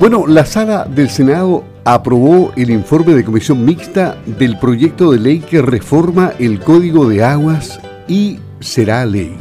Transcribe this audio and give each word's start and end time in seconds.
Bueno, 0.00 0.26
la 0.26 0.46
sala 0.46 0.86
del 0.86 1.10
Senado 1.10 1.62
aprobó 1.84 2.52
el 2.56 2.70
informe 2.70 3.12
de 3.12 3.22
comisión 3.22 3.66
mixta 3.66 4.16
del 4.38 4.58
proyecto 4.58 5.12
de 5.12 5.18
ley 5.18 5.40
que 5.40 5.60
reforma 5.60 6.32
el 6.38 6.58
Código 6.58 7.06
de 7.06 7.22
Aguas 7.22 7.78
y 8.08 8.38
será 8.60 9.04
ley. 9.04 9.36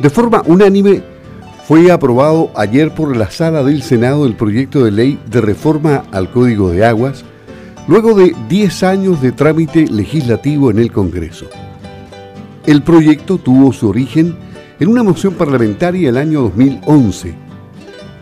De 0.00 0.10
forma 0.10 0.42
unánime, 0.46 1.04
fue 1.68 1.92
aprobado 1.92 2.50
ayer 2.56 2.92
por 2.92 3.16
la 3.16 3.30
sala 3.30 3.62
del 3.62 3.84
Senado 3.84 4.26
el 4.26 4.34
proyecto 4.34 4.84
de 4.84 4.90
ley 4.90 5.20
de 5.30 5.40
reforma 5.40 6.02
al 6.10 6.28
Código 6.32 6.72
de 6.72 6.84
Aguas, 6.84 7.24
luego 7.86 8.14
de 8.14 8.34
10 8.48 8.82
años 8.82 9.22
de 9.22 9.30
trámite 9.30 9.86
legislativo 9.86 10.72
en 10.72 10.80
el 10.80 10.90
Congreso. 10.90 11.46
El 12.66 12.82
proyecto 12.82 13.38
tuvo 13.38 13.72
su 13.72 13.88
origen 13.88 14.34
en 14.80 14.88
una 14.88 15.04
moción 15.04 15.34
parlamentaria 15.34 16.08
el 16.08 16.16
año 16.16 16.40
2011 16.40 17.41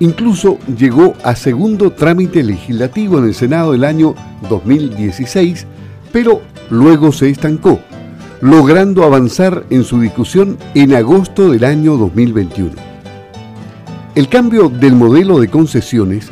Incluso 0.00 0.58
llegó 0.78 1.14
a 1.22 1.36
segundo 1.36 1.92
trámite 1.92 2.42
legislativo 2.42 3.18
en 3.18 3.26
el 3.26 3.34
Senado 3.34 3.74
el 3.74 3.84
año 3.84 4.14
2016, 4.48 5.66
pero 6.10 6.40
luego 6.70 7.12
se 7.12 7.28
estancó, 7.28 7.78
logrando 8.40 9.04
avanzar 9.04 9.64
en 9.68 9.84
su 9.84 10.00
discusión 10.00 10.56
en 10.74 10.94
agosto 10.94 11.50
del 11.50 11.64
año 11.64 11.98
2021. 11.98 12.72
El 14.14 14.28
cambio 14.30 14.70
del 14.70 14.94
modelo 14.94 15.38
de 15.38 15.48
concesiones 15.48 16.30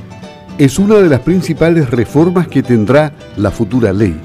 es 0.57 0.79
una 0.79 0.97
de 0.97 1.11
las 1.11 1.21
principales 1.21 1.91
reformas 1.91 2.49
que 2.49 2.63
tendrá 2.63 3.13
la 3.37 3.51
futura 3.51 3.93
ley. 3.93 4.19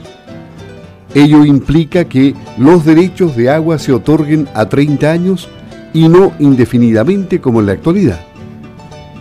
Ello 1.14 1.44
implica 1.44 2.06
que 2.06 2.34
los 2.58 2.86
derechos 2.86 3.36
de 3.36 3.50
agua 3.50 3.78
se 3.78 3.92
otorguen 3.92 4.48
a 4.54 4.68
30 4.68 5.12
años 5.12 5.50
y 5.94 6.08
no 6.08 6.32
indefinidamente 6.40 7.42
como 7.42 7.60
en 7.60 7.66
la 7.66 7.74
actualidad. 7.74 8.33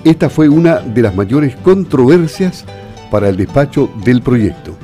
Esta 0.04 0.28
fue 0.28 0.48
una 0.48 0.80
de 0.80 1.02
las 1.02 1.14
mayores 1.14 1.54
controversias 1.56 2.64
para 3.10 3.28
el 3.28 3.36
despacho 3.36 3.90
del 4.04 4.22
proyecto. 4.22 4.76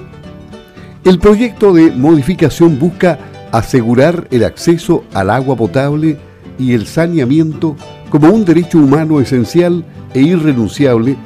El 1.04 1.18
proyecto 1.18 1.72
de 1.72 1.90
modificación 1.90 2.78
busca 2.78 3.18
asegurar 3.50 4.28
el 4.30 4.44
acceso 4.44 5.04
al 5.14 5.30
agua 5.30 5.56
potable 5.56 6.18
y 6.58 6.74
el 6.74 6.86
saneamiento 6.86 7.76
como 8.10 8.30
un 8.30 8.44
derecho 8.44 8.78
humano 8.78 9.20
esencial 9.20 9.84
e 10.14 10.20
irrenunciable 10.20 11.16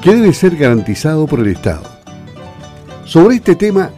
que 0.00 0.14
debe 0.14 0.32
ser 0.32 0.56
garantizado 0.56 1.26
por 1.26 1.40
el 1.40 1.48
Estado. 1.48 1.82
Sobre 3.04 3.36
este 3.36 3.54
tema 3.54 3.90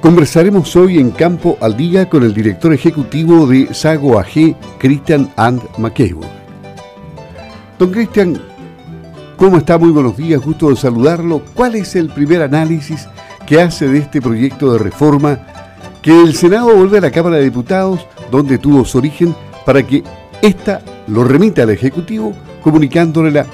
conversaremos 0.00 0.74
hoy 0.74 0.98
en 0.98 1.10
Campo 1.10 1.56
al 1.60 1.76
Día 1.76 2.08
con 2.08 2.22
el 2.22 2.34
director 2.34 2.72
ejecutivo 2.72 3.46
de 3.46 3.72
Sago 3.72 4.18
AG, 4.18 4.56
Christian 4.78 5.30
And 5.36 5.62
McCable. 5.78 6.26
Don 7.78 7.90
Christian, 7.90 8.40
¿Cómo 9.42 9.58
está? 9.58 9.76
Muy 9.76 9.90
buenos 9.90 10.16
días, 10.16 10.40
gusto 10.40 10.70
de 10.70 10.76
saludarlo. 10.76 11.42
¿Cuál 11.52 11.74
es 11.74 11.96
el 11.96 12.10
primer 12.10 12.42
análisis 12.42 13.08
que 13.44 13.60
hace 13.60 13.88
de 13.88 13.98
este 13.98 14.22
proyecto 14.22 14.72
de 14.72 14.78
reforma 14.78 15.40
que 16.00 16.12
el 16.12 16.36
Senado 16.36 16.76
vuelve 16.76 16.98
a 16.98 17.00
la 17.00 17.10
Cámara 17.10 17.38
de 17.38 17.42
Diputados, 17.42 18.06
donde 18.30 18.58
tuvo 18.58 18.84
su 18.84 18.98
origen, 18.98 19.34
para 19.66 19.84
que 19.84 20.04
ésta 20.42 20.80
lo 21.08 21.24
remita 21.24 21.64
al 21.64 21.70
Ejecutivo, 21.70 22.32
comunicándole 22.62 23.32
la, 23.32 23.44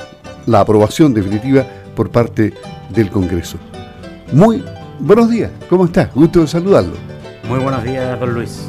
la 0.45 0.61
aprobación 0.61 1.15
definitiva 1.15 1.67
por 1.97 2.11
parte 2.11 2.53
del 2.91 3.09
Congreso? 3.09 3.57
Muy 4.31 4.63
buenos 5.01 5.31
días, 5.31 5.51
¿cómo 5.71 5.87
está? 5.87 6.11
Gusto 6.15 6.43
de 6.43 6.49
saludarlo. 6.49 6.97
Muy 7.49 7.61
buenos 7.61 7.83
días, 7.83 8.21
don 8.21 8.35
Luis. 8.35 8.69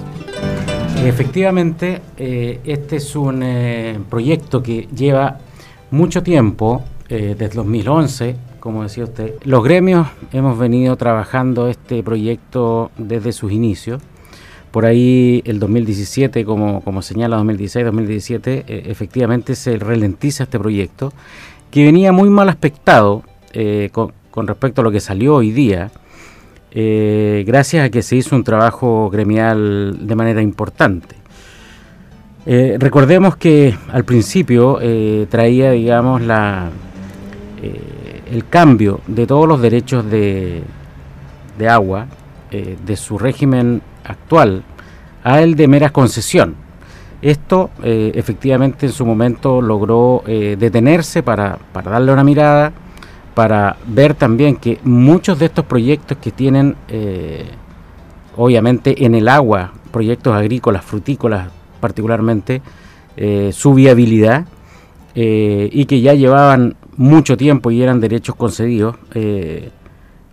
Efectivamente, 1.03 2.01
eh, 2.15 2.61
este 2.63 2.95
es 2.95 3.13
un 3.13 3.43
eh, 3.43 3.99
proyecto 4.09 4.63
que 4.63 4.87
lleva 4.95 5.39
mucho 5.91 6.23
tiempo 6.23 6.85
eh, 7.11 7.35
desde 7.35 7.55
2011, 7.55 8.35
como 8.59 8.83
decía 8.83 9.03
usted. 9.03 9.33
Los 9.43 9.63
gremios 9.63 10.07
hemos 10.31 10.59
venido 10.59 10.95
trabajando 10.95 11.67
este 11.67 12.03
proyecto 12.03 12.91
desde 12.99 13.31
sus 13.31 13.51
inicios. 13.51 13.99
Por 14.69 14.85
ahí 14.85 15.41
el 15.45 15.59
2017, 15.59 16.45
como, 16.45 16.81
como 16.81 17.01
señala 17.01 17.39
2016-2017, 17.39 18.45
eh, 18.45 18.63
efectivamente 18.85 19.55
se 19.55 19.79
ralentiza 19.79 20.43
este 20.43 20.59
proyecto, 20.59 21.11
que 21.71 21.83
venía 21.83 22.11
muy 22.11 22.29
mal 22.29 22.47
aspectado 22.47 23.23
eh, 23.53 23.89
con, 23.91 24.13
respecto 24.45 24.81
a 24.81 24.83
lo 24.83 24.91
que 24.91 24.99
salió 24.99 25.33
hoy 25.33 25.51
día, 25.51 25.89
gracias 26.71 27.87
a 27.87 27.89
que 27.89 28.03
se 28.03 28.17
hizo 28.17 28.35
un 28.35 28.43
trabajo 28.43 29.09
gremial 29.09 30.07
de 30.07 30.15
manera 30.15 30.43
importante. 30.43 31.15
recordemos 32.45 33.35
que 33.35 33.75
al 33.91 34.05
principio 34.05 34.79
traía, 35.29 35.71
digamos, 35.71 36.21
la, 36.21 36.69
eh, 37.61 38.21
el 38.31 38.47
cambio 38.47 39.01
de 39.07 39.27
todos 39.27 39.45
los 39.45 39.61
derechos 39.61 40.09
de, 40.09 40.63
agua 41.67 42.05
eh, 42.51 42.77
de 42.85 42.95
su 42.95 43.17
régimen 43.17 43.81
actual 44.05 44.63
a 45.25 45.41
el 45.41 45.55
de 45.55 45.67
mera 45.67 45.89
concesión. 45.89 46.55
Esto 47.21 47.69
eh, 47.83 48.13
efectivamente 48.15 48.85
en 48.85 48.93
su 48.93 49.05
momento 49.05 49.61
logró 49.61 50.23
detenerse 50.25 51.21
para, 51.21 51.59
para, 51.73 51.91
darle 51.91 52.13
una 52.13 52.23
mirada, 52.23 52.71
para 53.33 53.75
ver 53.85 54.13
también 54.13 54.55
que 54.55 54.79
muchos 54.85 55.37
de 55.37 55.47
estos 55.47 55.65
proyectos 55.65 56.17
que 56.19 56.31
tienen, 56.31 56.77
obviamente 58.37 59.05
en 59.05 59.15
el 59.15 59.27
agua, 59.27 59.73
proyectos 59.91 60.33
agrícolas, 60.33 60.85
frutícolas 60.85 61.49
particularmente, 61.81 62.61
su 63.51 63.73
viabilidad, 63.73 64.45
y 65.13 65.85
que 65.85 65.99
ya 65.99 66.13
llevaban 66.13 66.77
mucho 66.99 67.37
tiempo 67.37 67.71
y 67.71 67.81
eran 67.81 68.01
derechos 68.01 68.35
concedidos, 68.35 68.97
eh, 69.13 69.69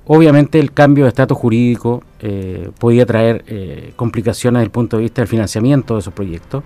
obviamente 0.04 0.58
el 0.58 0.72
cambio 0.72 1.04
de 1.04 1.10
estatus 1.10 1.38
jurídico 1.38 2.02
eh, 2.18 2.70
podía 2.80 3.06
traer 3.06 3.44
eh, 3.46 3.92
complicaciones 3.94 4.58
desde 4.58 4.64
el 4.64 4.70
punto 4.72 4.96
de 4.96 5.04
vista 5.04 5.22
del 5.22 5.28
financiamiento 5.28 5.94
de 5.94 6.00
esos 6.00 6.12
proyectos. 6.12 6.64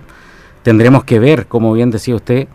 Tendremos 0.63 1.03
que 1.03 1.19
ver, 1.19 1.45
como 1.45 1.71
bien 1.73 1.91
decía 1.91 2.15
usted, 2.15 2.47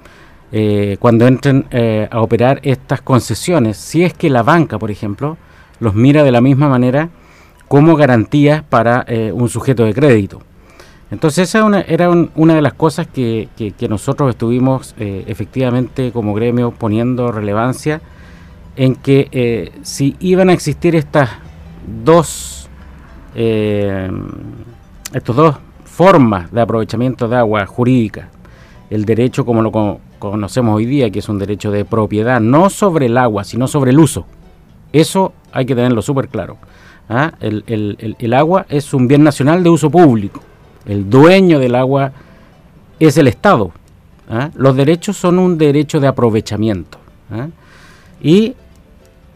cuando 1.00 1.26
entren 1.26 1.66
a 2.10 2.20
operar 2.20 2.60
estas 2.62 3.02
concesiones, 3.02 3.76
si 3.76 4.04
es 4.04 4.14
que 4.14 4.30
la 4.30 4.44
banca, 4.44 4.78
por 4.78 4.92
ejemplo, 4.92 5.36
los 5.80 5.94
mira 5.94 6.22
de 6.22 6.30
la 6.30 6.40
misma 6.40 6.68
manera 6.68 7.10
como 7.68 7.96
garantías 7.96 8.62
para 8.62 9.04
un 9.34 9.48
sujeto 9.48 9.84
de 9.84 9.92
crédito. 9.92 10.40
Entonces 11.10 11.48
esa 11.48 11.80
era 11.86 12.10
una 12.10 12.54
de 12.54 12.62
las 12.62 12.74
cosas 12.74 13.06
que, 13.06 13.48
nosotros 13.88 14.30
estuvimos 14.30 14.94
eh, 14.98 15.24
efectivamente 15.28 16.10
como 16.10 16.34
gremio 16.34 16.72
poniendo 16.72 17.30
relevancia 17.30 18.00
en 18.74 18.96
que 18.96 19.28
eh, 19.30 19.72
si 19.82 20.16
iban 20.18 20.50
a 20.50 20.52
existir 20.52 20.96
estas 20.96 21.30
dos, 22.04 22.68
eh, 23.36 24.10
estos 25.12 25.36
dos 25.36 25.56
formas 25.84 26.50
de 26.52 26.60
aprovechamiento 26.60 27.28
de 27.28 27.36
agua 27.36 27.64
jurídica, 27.66 28.28
el 28.90 29.04
derecho 29.04 29.46
como 29.46 29.62
lo 29.62 30.00
conocemos 30.18 30.76
hoy 30.76 30.86
día, 30.86 31.10
que 31.10 31.20
es 31.20 31.28
un 31.28 31.38
derecho 31.38 31.70
de 31.70 31.84
propiedad, 31.84 32.40
no 32.40 32.68
sobre 32.68 33.06
el 33.06 33.16
agua, 33.16 33.44
sino 33.44 33.68
sobre 33.68 33.92
el 33.92 34.00
uso. 34.00 34.26
Eso 34.92 35.32
hay 35.52 35.66
que 35.66 35.74
tenerlo 35.76 36.02
súper 36.02 36.28
claro. 36.28 36.58
¿ah? 37.08 37.32
el 37.40 38.34
agua 38.34 38.66
es 38.68 38.92
un 38.92 39.06
bien 39.06 39.22
nacional 39.22 39.62
de 39.62 39.70
uso 39.70 39.88
público 39.88 40.40
el 40.86 41.08
dueño 41.10 41.58
del 41.58 41.74
agua 41.74 42.12
es 42.98 43.16
el 43.18 43.28
Estado. 43.28 43.72
¿ah? 44.28 44.50
Los 44.54 44.76
derechos 44.76 45.16
son 45.16 45.38
un 45.38 45.58
derecho 45.58 46.00
de 46.00 46.06
aprovechamiento. 46.06 46.98
¿ah? 47.30 47.48
Y 48.20 48.54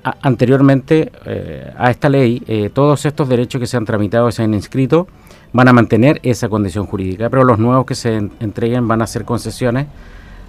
anteriormente 0.02 1.12
eh, 1.26 1.72
a 1.76 1.90
esta 1.90 2.08
ley, 2.08 2.42
eh, 2.46 2.70
todos 2.72 3.04
estos 3.04 3.28
derechos 3.28 3.60
que 3.60 3.66
se 3.66 3.76
han 3.76 3.84
tramitado 3.84 4.28
y 4.28 4.32
se 4.32 4.42
han 4.42 4.54
inscrito 4.54 5.06
van 5.52 5.68
a 5.68 5.72
mantener 5.72 6.20
esa 6.22 6.48
condición 6.48 6.86
jurídica, 6.86 7.28
pero 7.28 7.44
los 7.44 7.58
nuevos 7.58 7.84
que 7.84 7.94
se 7.94 8.16
entreguen 8.16 8.86
van 8.86 9.02
a 9.02 9.06
ser 9.06 9.24
concesiones 9.24 9.86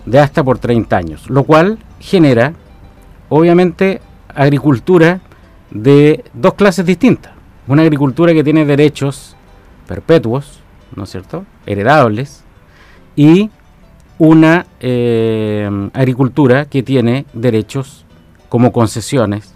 de 0.06 0.20
hasta 0.20 0.44
por 0.44 0.60
30 0.60 0.96
años, 0.96 1.30
lo 1.30 1.44
cual 1.44 1.80
genera, 2.00 2.54
obviamente, 3.30 4.02
agricultura 4.34 5.22
de 5.72 6.24
dos 6.34 6.54
clases 6.54 6.86
distintas. 6.86 7.34
Una 7.68 7.84
agricultura 7.84 8.34
que 8.34 8.44
tiene 8.44 8.66
derechos 8.66 9.36
perpetuos, 9.88 10.60
¿no 10.96 11.04
es 11.04 11.10
cierto?, 11.12 11.46
heredables, 11.66 12.44
y 13.16 13.50
una 14.18 14.68
eh, 14.80 15.70
agricultura 15.94 16.66
que 16.66 16.84
tiene 16.84 17.26
derechos 17.34 18.06
como 18.50 18.72
concesiones 18.72 19.54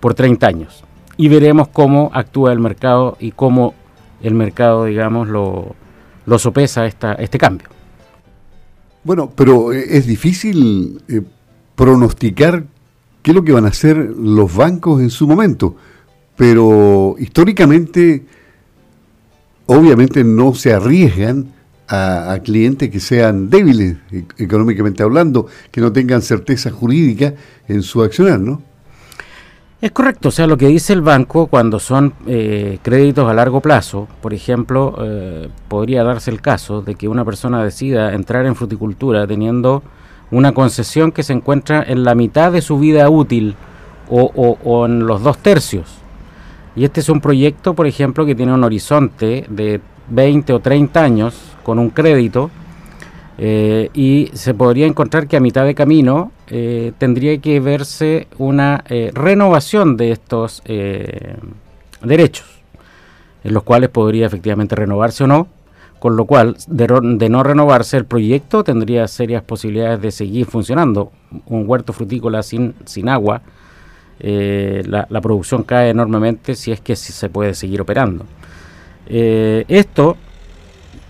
por 0.00 0.14
30 0.14 0.46
años. 0.46 0.84
Y 1.16 1.28
veremos 1.28 1.68
cómo 1.68 2.10
actúa 2.12 2.52
el 2.52 2.58
mercado 2.58 3.16
y 3.20 3.32
cómo 3.32 3.74
el 4.22 4.34
mercado, 4.34 4.84
digamos, 4.84 5.28
lo, 5.28 5.74
lo 6.26 6.38
sopesa 6.38 6.86
esta, 6.86 7.14
este 7.14 7.38
cambio. 7.38 7.68
Bueno, 9.04 9.30
pero 9.34 9.72
eh, 9.72 9.96
es 9.96 10.06
difícil 10.06 11.02
eh, 11.08 11.22
pronosticar 11.74 12.64
qué 13.22 13.30
es 13.30 13.34
lo 13.34 13.44
que 13.44 13.52
van 13.52 13.64
a 13.64 13.68
hacer 13.68 13.96
los 13.96 14.54
bancos 14.54 15.00
en 15.00 15.10
su 15.10 15.26
momento, 15.26 15.76
pero 16.36 17.16
históricamente 17.18 18.24
obviamente 19.72 20.24
no 20.24 20.54
se 20.54 20.72
arriesgan 20.72 21.52
a, 21.88 22.38
clientes 22.42 22.88
que 22.90 23.00
sean 23.00 23.50
débiles 23.50 23.96
e, 24.10 24.24
económicamente 24.38 25.02
hablando, 25.02 25.46
que 25.70 25.80
no 25.80 25.92
tengan 25.92 26.22
certeza 26.22 26.70
jurídica 26.70 27.34
en 27.68 27.82
su 27.82 28.02
accionar, 28.02 28.40
¿no? 28.40 28.62
Es 29.80 29.90
correcto, 29.90 30.28
o 30.28 30.30
sea, 30.30 30.46
lo 30.46 30.56
que 30.56 30.68
dice 30.68 30.92
el 30.92 31.00
banco 31.00 31.48
cuando 31.48 31.80
son 31.80 32.14
eh, 32.26 32.78
créditos 32.82 33.28
a 33.28 33.34
largo 33.34 33.60
plazo, 33.60 34.06
por 34.20 34.32
ejemplo, 34.32 34.94
eh, 35.00 35.48
podría 35.66 36.04
darse 36.04 36.30
el 36.30 36.40
caso 36.40 36.82
de 36.82 36.94
que 36.94 37.08
una 37.08 37.24
persona 37.24 37.64
decida 37.64 38.14
entrar 38.14 38.46
en 38.46 38.54
fruticultura 38.54 39.26
teniendo 39.26 39.82
una 40.30 40.52
concesión 40.52 41.10
que 41.10 41.24
se 41.24 41.32
encuentra 41.32 41.82
en 41.82 42.04
la 42.04 42.14
mitad 42.14 42.52
de 42.52 42.62
su 42.62 42.78
vida 42.78 43.10
útil 43.10 43.56
o, 44.08 44.22
o 44.62 44.86
en 44.86 45.04
los 45.04 45.22
dos 45.22 45.38
tercios. 45.38 46.01
Y 46.74 46.84
este 46.84 47.00
es 47.00 47.08
un 47.08 47.20
proyecto, 47.20 47.74
por 47.74 47.86
ejemplo, 47.86 48.24
que 48.24 48.34
tiene 48.34 48.52
un 48.52 48.64
horizonte 48.64 49.44
de 49.48 49.80
20 50.08 50.52
o 50.52 50.60
30 50.60 51.02
años 51.02 51.34
con 51.62 51.78
un 51.78 51.90
crédito 51.90 52.50
eh, 53.38 53.90
y 53.94 54.30
se 54.34 54.54
podría 54.54 54.86
encontrar 54.86 55.26
que 55.26 55.36
a 55.36 55.40
mitad 55.40 55.64
de 55.64 55.74
camino 55.74 56.32
eh, 56.48 56.92
tendría 56.98 57.38
que 57.38 57.60
verse 57.60 58.28
una 58.38 58.84
eh, 58.88 59.10
renovación 59.14 59.96
de 59.96 60.12
estos 60.12 60.62
derechos, 62.02 62.46
en 63.44 63.54
los 63.54 63.62
cuales 63.62 63.88
podría 63.88 64.26
efectivamente 64.26 64.74
renovarse 64.74 65.24
o 65.24 65.26
no, 65.26 65.48
con 65.98 66.16
lo 66.16 66.24
cual 66.24 66.56
de, 66.66 67.28
no 67.28 67.42
renovarse 67.42 67.96
el 67.96 68.04
proyecto 68.04 68.64
tendría 68.64 69.06
serias 69.08 69.42
posibilidades 69.42 70.02
de 70.02 70.10
seguir 70.10 70.46
funcionando. 70.46 71.12
Un 71.46 71.64
huerto 71.66 71.92
frutícola 71.92 72.42
sin, 72.42 72.74
sin 72.84 73.08
agua, 73.08 73.42
la, 74.22 75.06
la, 75.10 75.20
producción 75.20 75.64
cae 75.64 75.90
enormemente 75.90 76.54
si 76.54 76.70
es 76.70 76.80
que 76.80 76.94
se 76.94 77.28
puede 77.28 77.54
seguir 77.54 77.80
operando. 77.80 78.24
esto 79.06 80.16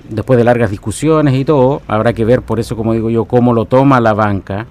después 0.08 0.36
de 0.36 0.44
largas 0.44 0.70
discusiones 0.70 1.34
y 1.34 1.44
todo, 1.44 1.82
habrá 1.88 2.12
que 2.12 2.24
ver 2.24 2.42
por 2.42 2.60
eso, 2.60 2.76
como 2.76 2.92
digo 2.92 3.10
yo, 3.10 3.24
cómo 3.24 3.52
lo 3.52 3.64
toma 3.64 4.00
la 4.00 4.14
banca, 4.14 4.66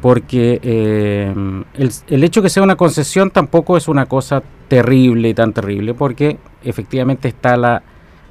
porque 0.00 0.60
eh, 0.62 1.34
el, 1.74 1.90
el, 2.08 2.24
hecho 2.24 2.42
que 2.42 2.48
sea 2.48 2.62
una 2.62 2.76
concesión 2.76 3.30
tampoco 3.30 3.76
es 3.76 3.88
una 3.88 4.06
cosa 4.06 4.42
terrible 4.68 5.30
y 5.30 5.34
tan 5.34 5.52
terrible, 5.52 5.94
porque 5.94 6.38
efectivamente 6.62 7.28
está 7.28 7.56
la, 7.56 7.82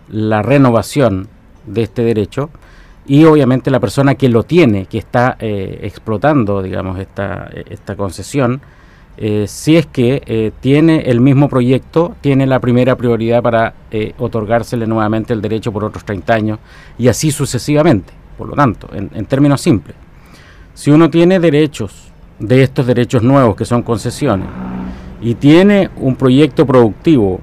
la 0.10 0.42
renovación 0.42 1.28
de 1.66 1.84
este 1.84 2.04
derecho 2.04 2.50
y 3.06 3.26
obviamente 3.26 3.72
la 3.72 3.80
persona 3.80 4.16
que 4.16 4.30
lo 4.30 4.44
tiene, 4.44 4.86
que 4.86 4.98
está 4.98 5.36
eh, 5.40 5.80
explotando, 5.84 6.62
digamos, 6.62 7.00
esta, 7.00 7.50
esta 7.70 7.96
concesión, 7.96 8.62
eh, 9.20 9.46
si 9.48 9.76
es 9.76 9.88
que 9.88 10.22
eh, 10.28 10.52
tiene 10.60 11.02
el 11.10 11.20
mismo 11.20 11.50
proyecto, 11.50 12.16
tiene 12.22 12.46
la 12.46 12.60
primera 12.60 12.96
prioridad 12.96 13.42
para 13.42 13.74
eh, 13.90 14.14
otorgársele 14.20 14.86
nuevamente 14.86 15.34
el 15.34 15.42
derecho 15.42 15.72
por 15.72 15.84
otros 15.84 16.06
30 16.06 16.34
años 16.34 16.60
y 17.00 17.08
así 17.08 17.32
sucesivamente. 17.32 18.14
Por 18.38 18.50
lo 18.50 18.56
tanto, 18.56 18.88
en, 18.94 19.10
en 19.16 19.26
términos 19.26 19.62
simples, 19.62 19.96
si 20.76 20.92
uno 20.92 21.10
tiene 21.10 21.40
derechos 21.40 22.12
de 22.38 22.62
estos 22.62 22.86
derechos 22.86 23.24
nuevos 23.24 23.56
que 23.56 23.66
son 23.66 23.82
concesiones 23.82 24.48
y 25.20 25.34
tiene 25.34 25.90
un 25.98 26.16
proyecto 26.16 26.68
productivo 26.68 27.40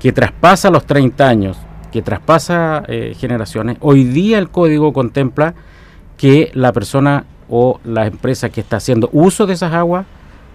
que 0.00 0.12
traspasa 0.12 0.70
los 0.70 0.86
30 0.86 1.28
años, 1.28 1.58
que 1.92 2.00
traspasa 2.00 2.82
generaciones, 3.18 3.76
hoy 3.80 4.04
día 4.04 4.38
el 4.38 4.48
código 4.48 4.94
contempla 4.94 5.54
que 6.16 6.50
la 6.54 6.72
persona 6.72 7.26
o 7.50 7.80
la 7.84 8.06
empresa 8.06 8.48
que 8.48 8.62
está 8.62 8.76
haciendo 8.76 9.10
uso 9.12 9.46
de 9.46 9.52
esas 9.52 9.74
aguas 9.74 10.06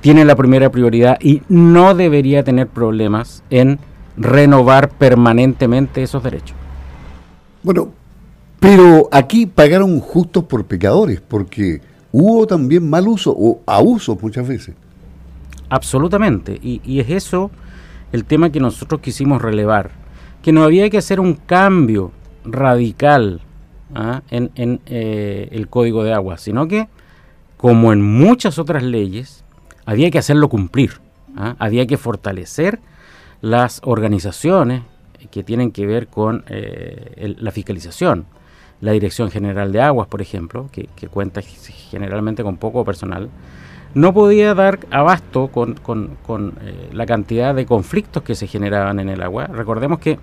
tiene 0.06 0.24
la 0.24 0.36
primera 0.36 0.70
prioridad 0.70 1.18
y 1.20 1.42
no 1.50 1.96
debería 1.96 2.44
tener 2.44 2.68
problemas 2.68 3.42
en 3.50 3.80
renovar 4.16 4.90
permanentemente 4.90 6.04
esos 6.04 6.22
derechos. 6.22 6.56
Bueno, 7.64 7.90
pero 8.60 9.10
aquí 9.12 9.48
pagaron 9.48 10.00
justos 10.00 10.44
por 10.44 10.64
pecadores, 10.66 11.22
porque 11.22 11.82
hubo 12.12 12.46
también 12.46 12.88
mal 12.88 13.08
uso 13.08 13.34
o 13.36 13.62
abuso 13.66 14.16
muchas 14.22 14.48
veces. 14.48 14.76
Absolutamente, 15.70 16.60
y, 16.62 17.00
es 17.00 17.10
eso 17.10 17.50
el 18.12 18.26
tema 18.26 18.52
que 18.52 18.60
nosotros 18.60 19.02
quisimos 19.02 19.42
relevar, 19.42 19.90
que 20.44 20.52
no 20.52 20.62
había 20.64 20.88
que 20.92 21.00
hacer 21.00 21.20
un 21.20 21.34
cambio 21.34 22.12
radical 22.44 23.42
¿ah? 23.96 24.22
en, 24.30 24.52
eh, 24.86 25.50
el 25.52 25.68
código 25.68 26.04
de 26.04 26.14
agua, 26.14 26.38
sino 26.38 26.68
que, 26.68 26.90
como 27.58 27.92
en 27.92 28.04
muchas 28.04 28.60
otras 28.60 28.84
leyes, 28.84 29.45
había 29.86 30.12
que 30.12 30.18
hacerlo 30.18 30.50
cumplir, 30.50 31.00
¿ah? 31.38 31.56
había 31.60 31.86
que 31.88 31.98
fortalecer 31.98 32.80
las 33.42 33.82
organizaciones 33.84 34.82
que 35.32 35.44
tienen 35.44 35.72
que 35.72 35.86
ver 35.86 36.08
con 36.08 36.44
eh, 36.48 37.36
la 37.40 37.52
fiscalización. 37.52 38.26
La 38.82 38.92
Dirección 38.92 39.32
General 39.32 39.72
de 39.72 39.82
Aguas, 39.82 40.08
por 40.08 40.22
ejemplo, 40.22 40.70
que, 40.72 40.88
cuenta 41.08 41.42
generalmente 41.42 42.44
con 42.44 42.58
poco 42.58 42.84
personal, 42.84 43.30
no 43.94 44.14
podía 44.14 44.54
dar 44.54 44.80
abasto 44.92 45.48
con, 45.48 45.76
eh, 46.62 46.90
la 46.92 47.06
cantidad 47.06 47.56
de 47.56 47.66
conflictos 47.66 48.22
que 48.24 48.36
se 48.36 48.48
generaban 48.48 49.00
en 49.00 49.10
el 49.10 49.22
agua. 49.24 49.48
Recordemos 49.48 50.00
que 50.00 50.20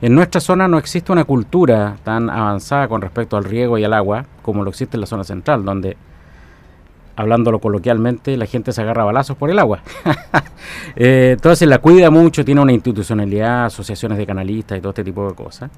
en 0.00 0.14
nuestra 0.14 0.40
zona 0.40 0.66
no 0.68 0.78
existe 0.78 1.12
una 1.12 1.24
cultura 1.24 1.96
tan 2.02 2.30
avanzada 2.30 2.88
con 2.88 3.02
respecto 3.02 3.36
al 3.36 3.44
riego 3.44 3.76
y 3.78 3.84
al 3.84 3.92
agua 3.92 4.24
como 4.40 4.64
lo 4.64 4.70
existe 4.70 4.96
en 4.96 5.02
la 5.02 5.06
zona 5.06 5.24
central, 5.24 5.64
donde 5.64 5.96
hablándolo 7.16 7.58
coloquialmente, 7.58 8.36
la 8.36 8.46
gente 8.46 8.72
se 8.72 8.82
agarra 8.82 9.04
balazos 9.04 9.36
por 9.36 9.50
el 9.50 9.58
agua. 9.58 9.82
Eh, 10.94 11.32
entonces 11.32 11.66
la 11.66 11.78
cuida 11.78 12.10
mucho, 12.10 12.44
tiene 12.44 12.60
una 12.60 12.72
institucionalidad, 12.72 13.66
asociaciones 13.66 14.18
de 14.18 14.26
canalistas 14.26 14.78
y 14.78 14.80
todo 14.80 14.90
este 14.90 15.02
tipo 15.02 15.26
de 15.26 15.34
cosas, 15.34 15.70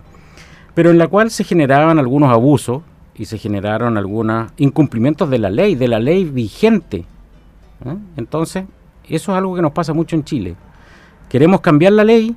pero 0.74 0.90
en 0.90 0.98
la 0.98 1.08
cual 1.08 1.30
se 1.30 1.44
generaban 1.44 1.98
algunos 1.98 2.30
abusos 2.30 2.82
y 3.14 3.24
se 3.24 3.38
generaron 3.38 3.96
algunos 3.96 4.52
incumplimientos 4.56 5.30
de 5.30 5.38
la 5.38 5.50
ley, 5.50 5.74
de 5.74 5.88
la 5.88 6.00
ley 6.00 6.24
vigente. 6.24 7.06
¿eh? 7.86 7.96
Entonces, 8.16 8.64
eso 9.08 9.32
es 9.32 9.38
algo 9.38 9.54
que 9.54 9.62
nos 9.62 9.72
pasa 9.72 9.92
mucho 9.92 10.16
en 10.16 10.24
Chile. 10.24 10.56
Queremos 11.28 11.60
cambiar 11.60 11.92
la 11.92 12.04
ley, 12.04 12.36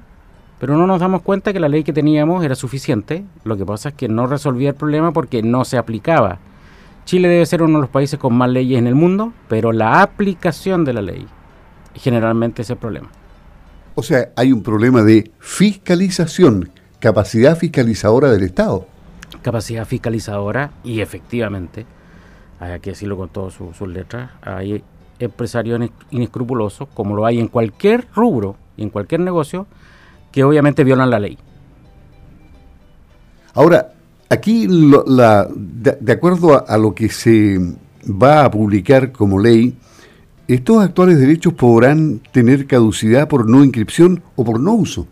pero 0.60 0.78
no 0.78 0.88
nos 0.88 1.00
damos 1.00 1.22
cuenta 1.22 1.54
que 1.54 1.60
la 1.60 1.70
ley 1.70 1.84
que 1.84 1.94
teníamos 1.94 2.44
era 2.44 2.56
suficiente. 2.56 3.24
Lo 3.44 3.58
que 3.58 3.66
pasa 3.66 3.90
es 3.90 3.96
que 3.96 4.08
no 4.08 4.28
resolvía 4.28 4.70
el 4.70 4.76
problema 4.76 5.12
porque 5.12 5.42
no 5.44 5.66
se 5.66 5.78
aplicaba. 5.78 6.40
Chile 7.07 7.30
debe 7.30 7.45
ser 7.45 7.63
uno 7.63 7.77
de 7.77 7.83
los 7.83 7.89
países 7.89 8.19
con 8.19 8.33
más 8.33 8.50
leyes 8.50 8.77
en 8.77 8.86
el 8.86 8.94
mundo, 8.94 9.31
pero 9.48 9.71
la 9.71 10.01
aplicación 10.01 10.83
de 10.83 10.92
la 10.92 11.01
ley 11.01 11.25
generalmente 11.95 12.63
es 12.63 12.69
el 12.69 12.75
problema. 12.75 13.07
O 13.95 14.04
sea, 14.04 14.31
hay 14.36 14.51
un 14.51 14.62
problema 14.62 15.01
de 15.04 15.31
fiscalización, 15.39 16.69
capacidad 17.00 17.57
fiscalizadora 17.57 18.30
del 18.30 18.44
Estado. 18.44 18.88
Capacidad 19.42 19.86
fiscalizadora 19.86 20.71
y 20.83 21.00
efectivamente, 21.00 21.86
hay 22.59 22.81
que 22.81 22.89
decirlo 22.89 23.15
con 23.15 23.30
todas 23.30 23.53
sus 23.53 23.88
letras, 23.88 24.31
hay 24.42 24.83
empresarios 25.18 25.80
inescrupulosos, 26.12 26.89
como 26.94 27.15
lo 27.15 27.25
hay 27.25 27.39
en 27.39 27.48
cualquier 27.48 28.05
rubro 28.13 28.58
y 28.75 28.84
en 28.84 28.89
cualquier 28.89 29.22
negocio, 29.22 29.65
que 30.34 30.43
obviamente 30.43 30.84
violan 30.84 31.10
la 31.10 31.20
ley. 31.20 31.38
Ahora, 33.53 33.93
Aquí, 34.29 34.67
la, 34.67 35.48
de, 35.55 36.12
acuerdo 36.12 36.67
a, 36.67 36.77
lo 36.77 36.93
que 36.93 37.07
se 37.07 37.57
va 38.03 38.43
a 38.43 38.51
publicar 38.51 39.13
como 39.13 39.39
ley, 39.39 39.77
estos 40.50 40.84
actuales 40.84 41.17
derechos 41.17 41.53
podrán 41.53 42.19
tener 42.31 42.67
caducidad 42.67 43.29
por 43.29 43.50
no 43.50 43.63
inscripción 43.63 44.22
o 44.36 44.43
por 44.43 44.60
no 44.60 44.74
uso. 44.74 45.07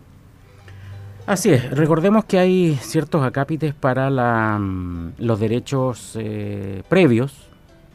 Así 1.26 1.50
es, 1.50 1.70
recordemos 1.70 2.26
que 2.26 2.38
hay 2.38 2.78
ciertos 2.82 3.24
acápites 3.24 3.74
para 3.74 4.10
la, 4.10 4.58
mm, 4.60 5.14
los 5.18 5.40
derechos 5.40 6.12
eh, 6.20 6.82
previos 6.88 7.48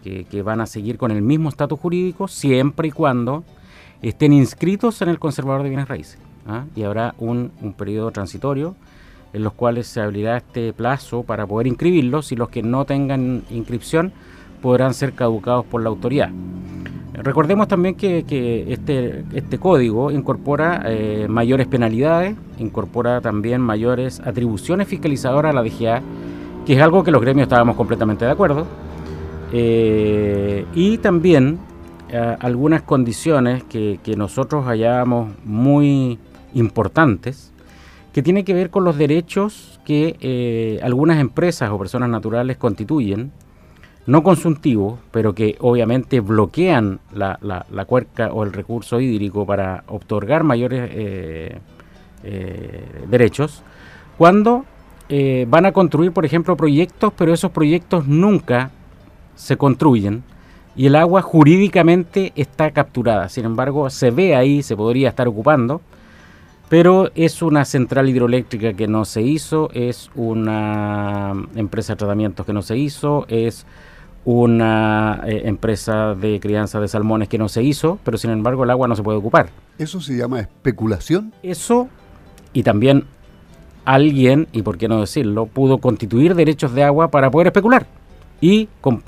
que, 0.03 0.41
van 0.41 0.59
a 0.59 0.65
seguir 0.65 0.97
con 0.97 1.11
el 1.11 1.21
mismo 1.21 1.49
estatus 1.49 1.79
jurídico 1.79 2.27
siempre 2.27 2.87
y 2.87 2.91
cuando 2.91 3.43
estén 4.01 4.33
inscritos 4.33 5.01
en 5.03 5.09
el 5.09 5.19
conservador 5.19 5.61
de 5.61 5.69
bienes 5.69 5.87
raíces. 5.87 6.17
¿ah? 6.47 6.65
Y 6.75 6.81
habrá 6.81 7.13
un, 7.19 7.51
un 7.61 7.73
periodo 7.73 8.09
transitorio 8.09 8.75
en 9.33 9.43
los 9.43 9.53
cuales 9.53 9.87
se 9.87 10.01
abrirá 10.01 10.37
este 10.37 10.73
plazo 10.73 11.23
para 11.23 11.45
poder 11.47 11.67
inscribirlos 11.67 12.31
y 12.31 12.35
los 12.35 12.49
que 12.49 12.63
no 12.63 12.85
tengan 12.85 13.43
inscripción 13.49 14.11
podrán 14.61 14.93
ser 14.93 15.13
caducados 15.13 15.65
por 15.65 15.81
la 15.81 15.89
autoridad. 15.89 16.29
Recordemos 17.13 17.67
también 17.67 17.95
que, 17.95 18.19
este, 18.69 19.25
este 19.33 19.57
código 19.57 20.11
incorpora 20.11 20.83
eh, 20.85 21.27
mayores 21.29 21.67
penalidades, 21.67 22.35
incorpora 22.57 23.21
también 23.21 23.61
mayores 23.61 24.21
atribuciones 24.21 24.87
fiscalizadoras 24.87 25.51
a 25.51 25.53
la 25.53 25.61
DGA, 25.61 26.01
que 26.65 26.73
es 26.73 26.81
algo 26.81 27.03
que 27.03 27.11
los 27.11 27.21
gremios 27.21 27.45
estábamos 27.45 27.75
completamente 27.75 28.25
de 28.25 28.31
acuerdo, 28.31 28.65
eh, 29.51 30.65
y 30.73 30.97
también 30.99 31.59
eh, 32.09 32.37
algunas 32.39 32.81
condiciones 32.83 33.63
que, 33.65 33.99
que 34.01 34.15
nosotros 34.15 34.65
hallábamos 34.65 35.31
muy 35.43 36.17
importantes 36.53 37.51
que 38.13 38.21
tiene 38.21 38.43
que 38.43 38.53
ver 38.53 38.69
con 38.69 38.83
los 38.83 38.97
derechos 38.97 39.79
que 39.85 40.17
eh, 40.19 40.79
algunas 40.83 41.19
empresas 41.19 41.69
o 41.71 41.77
personas 41.77 42.09
naturales 42.09 42.57
constituyen, 42.57 43.31
no 44.05 44.23
consultivos, 44.23 44.99
pero 45.11 45.33
que 45.33 45.55
obviamente 45.59 46.19
bloquean 46.19 46.99
la, 47.13 47.39
la, 47.41 47.85
cuerca 47.85 48.33
o 48.33 48.43
el 48.43 48.51
recurso 48.51 48.99
hídrico 48.99 49.45
para 49.45 49.83
otorgar 49.87 50.43
mayores 50.43 50.89
eh, 50.91 51.59
eh, 52.23 52.85
derechos, 53.07 53.63
cuando 54.17 54.65
van 55.47 55.65
a 55.65 55.73
construir, 55.73 56.13
por 56.13 56.23
ejemplo, 56.23 56.55
proyectos, 56.55 57.11
pero 57.17 57.33
esos 57.33 57.51
proyectos 57.51 58.07
nunca 58.07 58.71
se 59.35 59.57
construyen 59.57 60.23
y 60.75 60.85
el 60.87 60.95
agua 60.95 61.21
jurídicamente 61.21 62.31
está 62.35 62.71
capturada. 62.71 63.29
Sin 63.29 63.45
embargo, 63.45 63.89
se 63.89 64.11
ve 64.11 64.35
ahí, 64.35 64.63
se 64.63 64.75
podría 64.75 65.09
estar 65.09 65.27
ocupando, 65.27 65.81
pero 66.71 67.11
es 67.15 67.41
una 67.41 67.65
central 67.65 68.07
hidroeléctrica 68.07 68.71
que 68.71 68.87
no 68.87 69.03
se 69.03 69.21
hizo, 69.21 69.69
es 69.73 70.09
una 70.15 71.33
empresa 71.53 71.91
de 71.91 71.97
tratamientos 71.97 72.45
que 72.45 72.53
no 72.53 72.61
se 72.61 72.77
hizo, 72.77 73.25
es 73.27 73.65
una 74.23 75.21
eh, 75.25 75.41
empresa 75.47 76.15
de 76.15 76.39
crianza 76.39 76.79
de 76.79 76.87
salmones 76.87 77.27
que 77.27 77.37
no 77.37 77.49
se 77.49 77.61
hizo, 77.61 77.99
pero 78.05 78.17
sin 78.17 78.29
embargo 78.29 78.63
el 78.63 78.69
agua 78.69 78.87
no 78.87 78.95
se 78.95 79.03
puede 79.03 79.17
ocupar. 79.17 79.49
¿Eso 79.77 79.99
se 79.99 80.15
llama 80.15 80.39
especulación? 80.39 81.33
Eso 81.43 81.89
y 82.53 82.63
también 82.63 83.03
alguien, 83.83 84.47
y 84.53 84.61
por 84.61 84.77
qué 84.77 84.87
no 84.87 85.01
decirlo, 85.01 85.47
pudo 85.47 85.79
constituir 85.79 86.35
derechos 86.35 86.73
de 86.73 86.85
agua 86.85 87.09
para 87.11 87.29
poder 87.29 87.47
especular. 87.47 87.85
Y 88.39 88.69
con, 88.79 89.03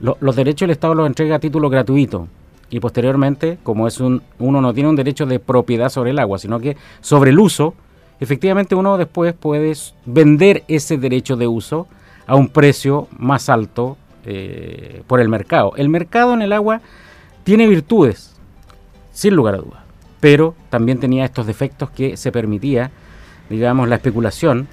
los 0.00 0.36
derechos 0.36 0.66
el 0.66 0.72
Estado 0.72 0.94
los 0.94 1.06
entrega 1.06 1.36
a 1.36 1.38
título 1.38 1.70
gratuito. 1.70 2.28
Y 2.74 2.80
posteriormente, 2.80 3.56
como 3.62 3.86
es 3.86 4.00
un, 4.00 4.20
uno 4.40 4.60
no 4.60 4.74
tiene 4.74 4.88
un 4.88 4.96
derecho 4.96 5.26
de 5.26 5.38
propiedad 5.38 5.90
sobre 5.90 6.10
el 6.10 6.18
agua, 6.18 6.40
sino 6.40 6.58
que 6.58 6.76
sobre 7.00 7.30
el 7.30 7.38
uso, 7.38 7.74
efectivamente 8.18 8.74
uno 8.74 8.98
después 8.98 9.32
puede 9.32 9.74
vender 10.04 10.64
ese 10.66 10.98
derecho 10.98 11.36
de 11.36 11.46
uso 11.46 11.86
a 12.26 12.34
un 12.34 12.48
precio 12.48 13.06
más 13.16 13.48
alto 13.48 13.96
eh, 14.24 15.04
por 15.06 15.20
el 15.20 15.28
mercado. 15.28 15.74
El 15.76 15.88
mercado 15.88 16.34
en 16.34 16.42
el 16.42 16.52
agua 16.52 16.80
tiene 17.44 17.68
virtudes, 17.68 18.34
sin 19.12 19.36
lugar 19.36 19.54
a 19.54 19.58
dudas, 19.58 19.84
pero 20.18 20.56
también 20.68 20.98
tenía 20.98 21.24
estos 21.24 21.46
defectos 21.46 21.90
que 21.90 22.16
se 22.16 22.32
permitía 22.32 22.90
digamos, 23.50 23.88
la 23.88 23.94
especulación, 23.94 24.66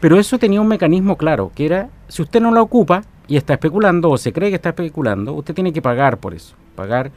pero 0.00 0.18
eso 0.18 0.40
tenía 0.40 0.60
un 0.60 0.66
mecanismo 0.66 1.16
claro, 1.16 1.52
que 1.54 1.66
era, 1.66 1.88
si 2.08 2.20
usted 2.20 2.40
no 2.40 2.50
la 2.50 2.62
ocupa 2.62 3.04
y 3.28 3.36
está 3.36 3.52
especulando 3.52 4.10
o 4.10 4.18
se 4.18 4.32
cree 4.32 4.50
que 4.50 4.56
está 4.56 4.70
especulando, 4.70 5.34
usted 5.34 5.54
tiene 5.54 5.72
que 5.72 5.80
pagar 5.80 6.18
por 6.18 6.34
eso, 6.34 6.56
pagar 6.74 7.12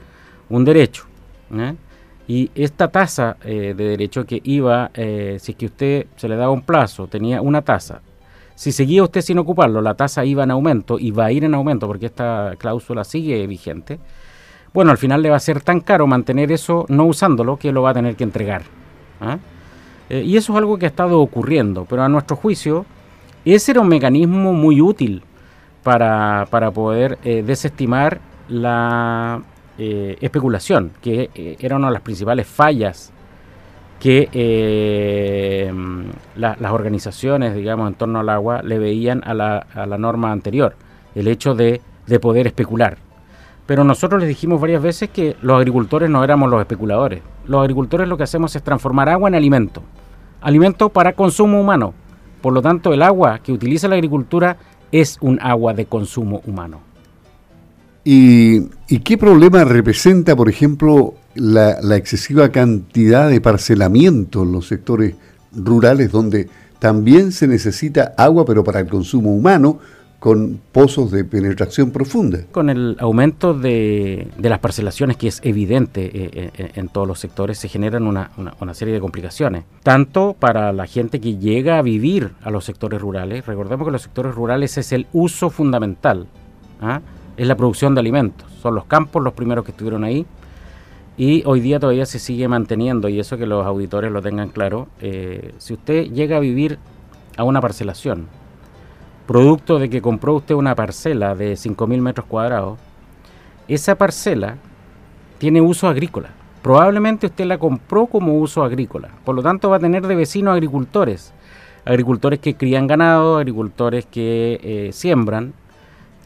un 0.49 0.65
derecho. 0.65 1.05
¿eh? 1.53 1.75
Y 2.27 2.51
esta 2.55 2.89
tasa 2.89 3.37
eh, 3.43 3.73
de 3.75 3.89
derecho 3.89 4.25
que 4.25 4.41
iba, 4.43 4.91
eh, 4.93 5.37
si 5.39 5.53
es 5.53 5.57
que 5.57 5.65
usted 5.67 6.05
se 6.15 6.27
le 6.27 6.35
daba 6.35 6.51
un 6.51 6.61
plazo, 6.61 7.07
tenía 7.07 7.41
una 7.41 7.61
tasa, 7.61 8.01
si 8.57 8.71
seguía 8.71 9.03
usted 9.03 9.21
sin 9.21 9.37
ocuparlo, 9.37 9.81
la 9.81 9.93
tasa 9.93 10.25
iba 10.25 10.43
en 10.43 10.49
aumento 10.51 10.97
y 10.99 11.11
va 11.11 11.25
a 11.25 11.31
ir 11.31 11.43
en 11.43 11.53
aumento 11.53 11.85
porque 11.85 12.07
esta 12.07 12.55
cláusula 12.57 13.03
sigue 13.03 13.45
vigente, 13.45 13.99
bueno, 14.73 14.91
al 14.91 14.97
final 14.97 15.21
le 15.21 15.29
va 15.29 15.37
a 15.37 15.39
ser 15.39 15.61
tan 15.61 15.79
caro 15.79 16.07
mantener 16.07 16.51
eso 16.51 16.85
no 16.89 17.05
usándolo 17.05 17.57
que 17.57 17.71
lo 17.71 17.83
va 17.83 17.91
a 17.91 17.93
tener 17.93 18.15
que 18.15 18.23
entregar. 18.23 18.63
Eh, 20.09 20.23
y 20.25 20.37
eso 20.37 20.53
es 20.53 20.57
algo 20.57 20.77
que 20.77 20.85
ha 20.85 20.89
estado 20.89 21.19
ocurriendo, 21.21 21.85
pero 21.85 22.03
a 22.03 22.09
nuestro 22.09 22.35
juicio, 22.35 22.85
ese 23.45 23.71
era 23.71 23.81
un 23.81 23.87
mecanismo 23.89 24.53
muy 24.53 24.81
útil 24.81 25.23
para, 25.83 26.47
poder 26.73 27.17
eh, 27.23 27.43
desestimar 27.45 28.19
la 28.49 29.41
eh, 29.77 30.17
especulación, 30.21 30.91
que 31.01 31.57
era 31.59 31.75
una 31.75 31.87
de 31.87 31.93
las 31.93 32.01
principales 32.01 32.47
fallas 32.47 33.11
que 33.99 35.69
las 36.35 36.71
organizaciones, 36.71 37.55
digamos, 37.55 37.87
en 37.87 37.95
torno 37.95 38.19
al 38.19 38.29
agua 38.29 38.61
le 38.61 38.77
veían 38.79 39.21
a 39.25 39.33
la, 39.33 39.57
a 39.73 39.85
la 39.85 39.97
norma 39.97 40.31
anterior, 40.31 40.75
el 41.15 41.27
hecho 41.27 41.55
de, 41.55 41.81
de 42.05 42.19
poder 42.19 42.47
especular. 42.47 42.97
Pero 43.65 43.83
nosotros 43.83 44.21
les 44.21 44.29
dijimos 44.29 44.61
varias 44.61 44.81
veces 44.81 45.09
que 45.09 45.35
los 45.41 45.57
agricultores 45.57 46.09
no 46.09 46.23
éramos 46.23 46.49
los 46.49 46.61
especuladores. 46.61 47.21
Los 47.45 47.61
agricultores 47.61 48.07
lo 48.07 48.15
que 48.15 48.23
hacemos 48.23 48.55
es 48.55 48.63
transformar 48.63 49.09
agua 49.09 49.27
en 49.27 49.35
alimento. 49.35 49.83
Alimento 50.41 50.89
para 50.89 51.13
consumo 51.13 51.59
humano. 51.59 51.93
Por 52.41 52.53
lo 52.53 52.61
tanto, 52.61 52.93
el 52.93 53.01
agua 53.01 53.39
que 53.39 53.51
utiliza 53.51 53.87
la 53.89 53.95
agricultura 53.95 54.57
es 54.91 55.17
un 55.19 55.39
agua 55.41 55.73
de 55.73 55.85
consumo 55.85 56.41
humano. 56.45 56.79
¿Y, 58.09 58.69
qué 58.99 59.17
problema 59.17 59.65
representa, 59.65 60.33
por 60.33 60.47
ejemplo, 60.47 61.15
la, 61.35 61.97
excesiva 61.97 62.53
cantidad 62.53 63.29
de 63.29 63.41
parcelamiento 63.41 64.43
en 64.43 64.53
los 64.53 64.65
sectores 64.65 65.15
rurales 65.53 66.09
donde 66.09 66.47
también 66.79 67.33
se 67.33 67.49
necesita 67.49 68.13
agua, 68.17 68.45
pero 68.45 68.63
para 68.63 68.79
el 68.79 68.87
consumo 68.87 69.35
humano, 69.35 69.79
con 70.19 70.57
pozos 70.71 71.11
de 71.11 71.25
penetración 71.25 71.91
profunda. 71.91 72.45
Con 72.53 72.69
el 72.69 72.95
aumento 73.01 73.53
de, 73.53 74.29
las 74.37 74.59
parcelaciones, 74.59 75.17
que 75.17 75.27
es 75.27 75.41
evidente 75.43 76.05
eh, 76.05 76.51
eh, 76.57 76.71
en 76.75 76.87
todos 76.87 77.09
los 77.09 77.19
sectores, 77.19 77.57
se 77.57 77.67
generan 77.67 78.07
una, 78.07 78.31
serie 78.73 78.93
de 78.93 79.01
complicaciones. 79.01 79.65
Tanto 79.83 80.33
para 80.39 80.71
la 80.71 80.87
gente 80.87 81.19
que 81.19 81.35
llega 81.35 81.77
a 81.77 81.81
vivir 81.81 82.31
a 82.41 82.51
los 82.51 82.63
sectores 82.63 83.01
rurales, 83.01 83.45
recordemos 83.45 83.85
que 83.85 83.91
los 83.91 84.01
sectores 84.03 84.33
rurales 84.33 84.77
es 84.77 84.93
el 84.93 85.07
uso 85.11 85.49
fundamental, 85.49 86.27
¿ah? 86.79 87.01
Es 87.37 87.47
la 87.47 87.55
producción 87.55 87.93
de 87.95 88.01
alimentos. 88.01 88.51
Son 88.61 88.75
los 88.75 88.85
campos 88.85 89.23
los 89.23 89.33
primeros 89.33 89.63
que 89.63 89.71
estuvieron 89.71 90.03
ahí. 90.03 90.25
Y 91.17 91.43
hoy 91.45 91.61
día 91.61 91.79
todavía 91.79 92.05
se 92.05 92.19
sigue 92.19 92.47
manteniendo, 92.47 93.09
y 93.09 93.19
eso 93.19 93.37
que 93.37 93.47
los 93.47 93.65
auditores 93.65 94.11
lo 94.11 94.21
tengan 94.21 94.49
claro, 94.49 94.87
eh, 95.01 95.53
si 95.57 95.73
usted 95.73 96.11
llega 96.11 96.37
a 96.37 96.39
vivir 96.39 96.77
a 97.37 97.43
una 97.43 97.59
parcelación, 97.59 98.27
producto 99.25 99.79
de 99.79 99.89
que 99.89 100.01
compró 100.01 100.35
usted 100.35 100.53
una 100.53 100.75
parcela 100.75 101.33
de 101.33 101.53
5.000 101.53 102.01
metros 102.01 102.27
cuadrados, 102.27 102.77
esa 103.67 103.95
parcela 103.95 104.57
tiene 105.39 105.59
uso 105.59 105.87
agrícola. 105.87 106.29
Probablemente 106.61 107.27
usted 107.27 107.45
la 107.45 107.57
compró 107.57 108.05
como 108.05 108.35
uso 108.35 108.63
agrícola. 108.63 109.09
Por 109.25 109.35
lo 109.35 109.41
tanto, 109.41 109.69
va 109.69 109.77
a 109.77 109.79
tener 109.79 110.05
de 110.05 110.15
vecinos 110.15 110.53
agricultores. 110.53 111.33
Agricultores 111.83 112.39
que 112.39 112.55
crían 112.55 112.85
ganado, 112.85 113.37
agricultores 113.37 114.05
que 114.05 114.59
eh, 114.61 114.89
siembran, 114.93 115.53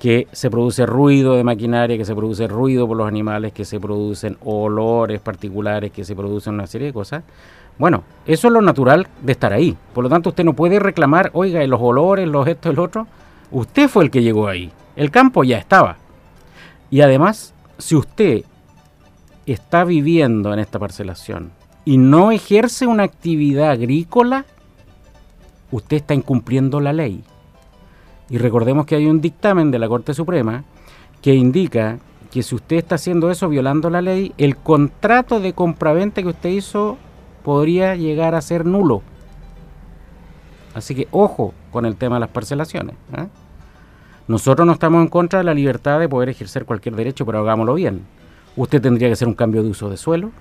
que 0.02 0.28
se 0.32 0.50
produce 0.50 0.88
ruido 0.88 1.36
de 1.36 1.44
maquinaria, 1.44 1.96
que 1.96 2.06
se 2.06 2.16
produce 2.16 2.48
ruido 2.48 2.88
por 2.88 2.98
los 2.98 3.08
animales, 3.08 3.54
que 3.54 3.66
se 3.66 3.80
producen 3.80 4.36
olores 4.44 5.22
particulares, 5.22 5.92
que 5.92 6.04
se 6.04 6.16
producen 6.16 6.56
una 6.56 6.66
serie 6.66 6.88
de 6.88 6.94
cosas. 6.94 7.24
Bueno, 7.78 8.04
eso 8.26 8.48
es 8.48 8.54
lo 8.54 8.64
natural 8.64 9.06
de 9.22 9.32
estar 9.32 9.54
ahí. 9.54 9.78
Por 9.94 10.04
lo 10.04 10.10
tanto, 10.10 10.30
usted 10.30 10.44
no 10.44 10.54
puede 10.54 10.80
reclamar, 10.80 11.30
oiga, 11.34 11.64
los 11.68 11.80
olores, 11.80 12.28
los 12.28 12.48
esto, 12.48 12.72
el 12.72 12.80
otro. 12.80 13.06
Usted 13.52 13.88
fue 13.88 14.06
el 14.06 14.10
que 14.10 14.24
llegó 14.24 14.48
ahí. 14.48 14.72
El 14.96 15.12
campo 15.12 15.44
ya 15.44 15.60
estaba. 15.60 15.98
Y 16.90 17.02
además, 17.02 17.54
si 17.78 17.96
usted 17.96 18.44
está 19.46 19.84
viviendo 19.84 20.52
en 20.52 20.58
esta 20.58 20.80
parcelación 20.80 21.52
y 21.86 22.00
no 22.00 22.32
ejerce 22.32 22.88
una 22.88 23.04
actividad 23.04 23.70
agrícola, 23.70 24.46
usted 25.70 25.98
está 25.98 26.16
incumpliendo 26.16 26.80
la 26.80 26.92
ley. 26.92 27.24
Y 28.32 28.38
recordemos 28.38 28.86
que 28.86 28.96
hay 28.96 29.08
un 29.08 29.20
dictamen 29.20 29.72
de 29.72 29.78
la 29.78 29.90
Corte 29.90 30.14
Suprema 30.14 30.64
que 31.22 31.36
indica 31.36 32.00
que 32.32 32.42
si 32.44 32.56
usted 32.56 32.78
está 32.78 32.96
haciendo 32.96 33.30
eso 33.30 33.50
violando 33.50 33.90
la 33.90 34.02
ley, 34.02 34.34
el 34.38 34.56
contrato 34.56 35.42
de 35.42 35.52
compraventa 35.52 36.22
que 36.22 36.30
usted 36.30 36.50
hizo 36.50 36.98
podría 37.44 37.98
llegar 37.98 38.34
a 38.34 38.42
ser 38.42 38.66
nulo. 38.66 39.02
Así 40.74 40.96
que 40.96 41.10
ojo 41.12 41.54
con 41.74 41.86
el 41.86 41.98
tema 41.98 42.16
de 42.16 42.22
las 42.22 42.30
parcelaciones. 42.30 42.96
¿eh? 43.18 43.28
Nosotros 44.30 44.66
no 44.66 44.72
estamos 44.72 45.02
en 45.02 45.10
contra 45.10 45.40
de 45.40 45.46
la 45.46 45.54
libertad 45.54 46.00
de 46.00 46.08
poder 46.08 46.30
ejercer 46.30 46.64
cualquier 46.64 46.96
derecho, 46.96 47.26
pero 47.26 47.40
hagámoslo 47.40 47.74
bien. 47.74 48.06
Usted 48.56 48.82
tendría 48.82 49.10
que 49.10 49.14
hacer 49.14 49.28
un 49.28 49.34
cambio 49.34 49.62
de 49.62 49.70
uso 49.70 49.90
de 49.90 49.98
suelo, 49.98 50.32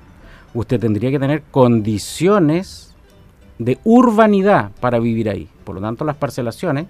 usted 0.55 0.79
tendría 0.79 1.11
que 1.11 1.19
tener 1.19 1.43
condiciones 1.51 2.95
de 3.59 3.79
urbanidad 3.83 4.71
para 4.81 5.01
vivir 5.01 5.29
ahí. 5.29 5.49
Por 5.65 5.75
lo 5.75 5.81
tanto, 5.81 6.05
las 6.05 6.17
parcelaciones, 6.17 6.87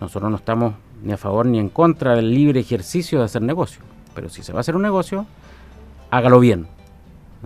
nosotros 0.00 0.30
no 0.30 0.36
estamos 0.36 0.74
ni 1.02 1.12
a 1.12 1.16
favor 1.16 1.46
ni 1.46 1.58
en 1.58 1.68
contra 1.68 2.14
del 2.14 2.34
libre 2.34 2.60
ejercicio 2.60 3.18
de 3.18 3.24
hacer 3.26 3.42
negocio. 3.42 3.82
Pero 4.14 4.28
si 4.28 4.42
se 4.42 4.52
va 4.52 4.58
a 4.58 4.60
hacer 4.60 4.76
un 4.76 4.82
negocio, 4.82 5.26
hágalo 6.10 6.40
bien. 6.40 6.66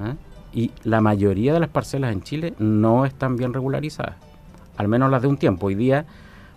¿eh? 0.00 0.14
y 0.54 0.70
la 0.84 1.00
mayoría 1.00 1.52
de 1.52 1.60
las 1.60 1.68
parcelas 1.68 2.12
en 2.12 2.22
Chile 2.22 2.54
no 2.58 3.04
están 3.04 3.36
bien 3.36 3.52
regularizadas, 3.52 4.14
al 4.76 4.88
menos 4.88 5.10
las 5.10 5.20
de 5.20 5.28
un 5.28 5.36
tiempo. 5.36 5.66
Hoy 5.66 5.74
día, 5.74 6.06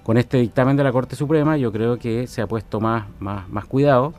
con 0.03 0.17
este 0.17 0.37
dictamen 0.37 0.77
de 0.77 0.83
la 0.83 0.91
Corte 0.91 1.15
Suprema, 1.15 1.57
yo 1.57 1.71
creo 1.71 1.97
que 1.97 2.27
se 2.27 2.41
ha 2.41 2.47
puesto 2.47 2.79
más, 2.79 3.05
más, 3.19 3.49
más 3.49 3.65
cuidado 3.65 4.13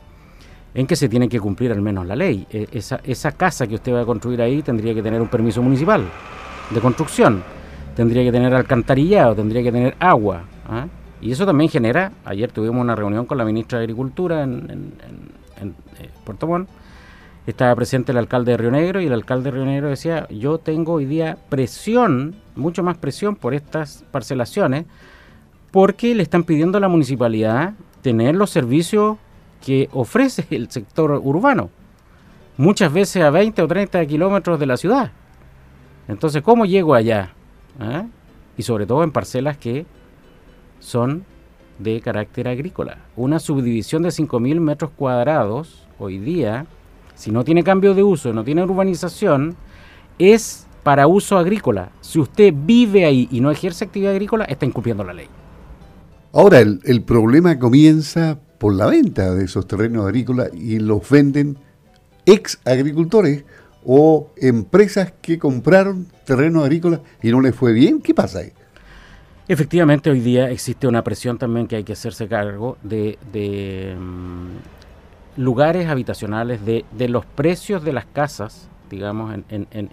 en 0.73 0.85
que 0.85 0.95
se 0.95 1.09
tiene 1.09 1.29
que 1.29 1.39
cumplir 1.39 1.71
al 1.71 1.81
menos 1.81 2.05
la 2.05 2.15
ley. 2.15 2.45
E, 2.51 2.67
esa, 2.73 2.99
esa 3.03 3.31
casa 3.31 3.65
que 3.65 3.75
usted 3.75 3.93
va 3.93 4.01
a 4.01 4.05
construir 4.05 4.41
ahí 4.41 4.61
tendría 4.61 4.93
que 4.93 5.01
tener 5.01 5.21
un 5.21 5.29
permiso 5.29 5.61
municipal 5.63 6.03
de 6.69 6.81
construcción, 6.81 7.41
tendría 7.95 8.23
que 8.23 8.31
tener 8.31 8.53
alcantarillado, 8.53 9.33
tendría 9.35 9.63
que 9.63 9.71
tener 9.71 9.95
agua. 9.99 10.43
¿ah? 10.67 10.87
Y 11.21 11.31
eso 11.31 11.45
también 11.45 11.69
genera, 11.69 12.11
ayer 12.25 12.51
tuvimos 12.51 12.81
una 12.81 12.95
reunión 12.95 13.25
con 13.25 13.37
la 13.37 13.45
ministra 13.45 13.79
de 13.79 13.85
Agricultura 13.85 14.43
en, 14.43 14.93
eh, 15.99 16.09
Puerto 16.23 16.47
Montt, 16.47 16.69
estaba 17.45 17.75
presente 17.75 18.11
el 18.11 18.17
alcalde 18.17 18.51
de 18.51 18.57
Río 18.57 18.71
Negro 18.71 19.01
y 19.01 19.07
el 19.07 19.13
alcalde 19.13 19.45
de 19.45 19.57
Río 19.57 19.65
Negro 19.65 19.89
decía, 19.89 20.27
yo 20.29 20.59
tengo 20.59 20.93
hoy 20.93 21.05
día 21.05 21.37
presión, 21.49 22.35
mucho 22.55 22.83
más 22.83 22.97
presión 22.97 23.35
por 23.35 23.53
estas 23.53 24.05
parcelaciones, 24.11 24.85
porque 25.71 26.15
le 26.15 26.23
están 26.23 26.43
pidiendo 26.43 26.77
a 26.77 26.81
la 26.81 26.87
municipalidad 26.87 27.73
tener 28.01 28.35
los 28.35 28.49
servicios 28.49 29.17
que 29.65 29.89
ofrece 29.91 30.45
el 30.51 30.69
sector 30.69 31.11
urbano, 31.23 31.69
muchas 32.57 32.93
veces 32.93 33.23
a 33.23 33.29
20 33.29 33.61
o 33.61 33.67
30 33.67 34.05
kilómetros 34.05 34.59
de 34.59 34.65
la 34.65 34.77
ciudad. 34.77 35.11
Entonces, 36.07 36.41
¿cómo 36.41 36.65
llego 36.65 36.93
allá? 36.93 37.33
¿Eh? 37.79 38.03
y 38.59 38.63
sobre 38.63 38.85
todo 38.85 39.05
en 39.05 39.11
parcelas 39.11 39.57
que 39.57 39.85
son 40.79 41.23
de 41.79 42.01
carácter 42.01 42.47
agrícola. 42.47 42.99
Una 43.15 43.39
subdivisión 43.39 44.03
de 44.03 44.09
5.000 44.09 44.59
metros 44.59 44.91
cuadrados 44.95 45.87
hoy 45.97 46.17
día, 46.17 46.65
si 47.15 47.31
no 47.31 47.43
tiene 47.43 47.63
cambio 47.63 47.93
de 47.93 48.03
uso, 48.03 48.33
no 48.33 48.43
tiene 48.43 48.63
urbanización, 48.63 49.55
es 50.17 50.67
para 50.83 51.07
uso 51.07 51.37
agrícola. 51.37 51.91
Si 52.01 52.19
usted 52.19 52.53
vive 52.55 53.05
ahí 53.05 53.27
y 53.31 53.39
no 53.41 53.51
ejerce 53.51 53.85
actividad 53.85 54.13
agrícola, 54.13 54.45
está 54.45 54.65
incumpliendo 54.65 55.03
la 55.03 55.13
ley. 55.13 55.27
Ahora, 56.31 56.59
el, 56.59 56.79
el 56.83 57.01
problema 57.01 57.57
comienza 57.57 58.37
por 58.59 58.73
la 58.73 58.85
venta 58.85 59.33
de 59.33 59.45
esos 59.45 59.67
terrenos 59.67 60.05
agrícolas 60.05 60.53
y 60.53 60.79
los 60.79 61.09
venden 61.09 61.57
ex 62.25 62.59
agricultores 62.65 63.45
o 63.85 64.31
empresas 64.37 65.13
que 65.21 65.39
compraron 65.39 66.07
terrenos 66.25 66.63
agrícolas 66.63 66.99
y 67.23 67.31
no 67.31 67.41
les 67.41 67.55
fue 67.55 67.73
bien. 67.73 68.01
¿Qué 68.01 68.13
pasa 68.13 68.39
ahí? 68.39 68.51
Efectivamente, 69.49 70.11
hoy 70.11 70.19
día 70.19 70.51
existe 70.51 70.85
una 70.85 71.03
presión 71.03 71.39
también 71.39 71.65
que 71.65 71.77
hay 71.77 71.83
que 71.83 71.93
hacerse 71.93 72.27
cargo 72.27 72.77
de, 72.83 73.17
mm, 73.99 75.41
lugares 75.41 75.87
habitacionales, 75.87 76.63
de, 76.63 77.09
los 77.09 77.25
precios 77.25 77.83
de 77.83 77.91
las 77.91 78.05
casas, 78.05 78.69
digamos, 78.91 79.35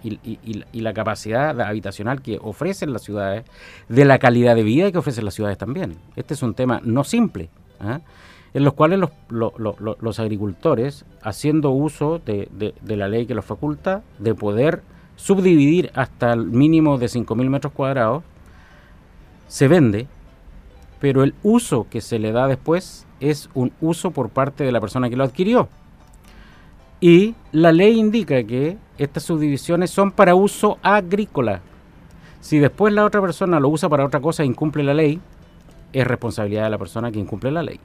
y, 0.03 0.79
la 0.79 0.93
capacidad 0.93 1.59
habitacional 1.59 2.21
que 2.21 2.37
ofrecen 2.39 2.93
las 2.93 3.01
ciudades, 3.01 3.45
de 3.89 4.05
la 4.05 4.19
calidad 4.19 4.55
de 4.55 4.61
vida 4.61 4.91
que 4.91 4.99
ofrecen 4.99 5.25
las 5.25 5.33
ciudades 5.33 5.57
también. 5.57 5.95
Este 6.15 6.35
es 6.35 6.43
un 6.43 6.53
tema 6.53 6.79
no 6.83 7.03
simple, 7.03 7.49
¿ah? 7.79 8.01
en 8.53 8.63
los 8.63 8.75
cuales 8.75 8.99
los, 9.29 10.19
agricultores, 10.19 11.03
haciendo 11.23 11.71
uso 11.71 12.21
de, 12.23 12.47
de, 12.79 12.95
la 12.95 13.07
ley 13.07 13.25
que 13.25 13.33
los 13.33 13.43
faculta, 13.43 14.03
de 14.19 14.35
poder 14.35 14.83
subdividir 15.15 15.89
hasta 15.95 16.33
el 16.33 16.45
mínimo 16.45 16.99
de 16.99 17.07
5.000 17.07 17.49
metros 17.49 17.73
cuadrados, 17.73 18.23
se 19.47 19.67
vende, 19.67 20.07
pero 20.99 21.23
el 21.23 21.33
uso 21.43 21.87
que 21.89 22.01
se 22.01 22.19
le 22.19 22.31
da 22.31 22.47
después 22.47 23.05
es 23.19 23.49
un 23.53 23.71
uso 23.81 24.11
por 24.11 24.29
parte 24.29 24.63
de 24.63 24.71
la 24.71 24.81
persona 24.81 25.09
que 25.09 25.15
lo 25.15 25.23
adquirió. 25.23 25.69
Y 26.99 27.35
la 27.51 27.71
ley 27.71 27.99
indica 27.99 28.43
que 28.43 28.77
estas 28.97 29.23
subdivisiones 29.23 29.91
son 29.91 30.11
para 30.11 30.35
uso 30.35 30.79
agrícola. 30.81 31.61
Si 32.41 32.59
después 32.59 32.93
la 32.93 33.05
otra 33.05 33.21
persona 33.21 33.59
lo 33.59 33.69
usa 33.69 33.89
para 33.89 34.05
otra 34.05 34.19
cosa 34.19 34.43
e 34.43 34.45
incumple 34.45 34.83
la 34.83 34.93
ley, 34.93 35.19
es 35.93 36.07
responsabilidad 36.07 36.63
de 36.63 36.69
la 36.71 36.77
persona 36.77 37.11
que 37.11 37.19
incumple 37.19 37.51
la 37.51 37.63
ley. 37.63 37.79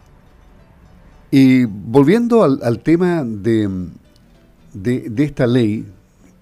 Y 1.31 1.65
volviendo 1.65 2.43
al, 2.43 2.79
tema 2.81 3.23
de, 3.25 3.89
de, 4.73 5.09
de, 5.09 5.25
esta 5.25 5.47
ley 5.47 5.87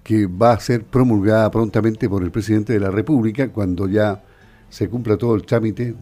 que 0.03 0.27
va 0.27 0.51
a 0.51 0.59
ser 0.59 0.83
promulgada 0.83 1.49
prontamente 1.49 2.09
por 2.09 2.23
el 2.23 2.31
presidente 2.31 2.73
de 2.73 2.79
la 2.79 2.91
República 2.91 3.49
cuando 3.49 3.87
ya 3.87 4.21
se 4.71 4.89
cumpla 4.89 5.17
todo 5.17 5.35
el 5.35 5.45
trámite 5.45 5.93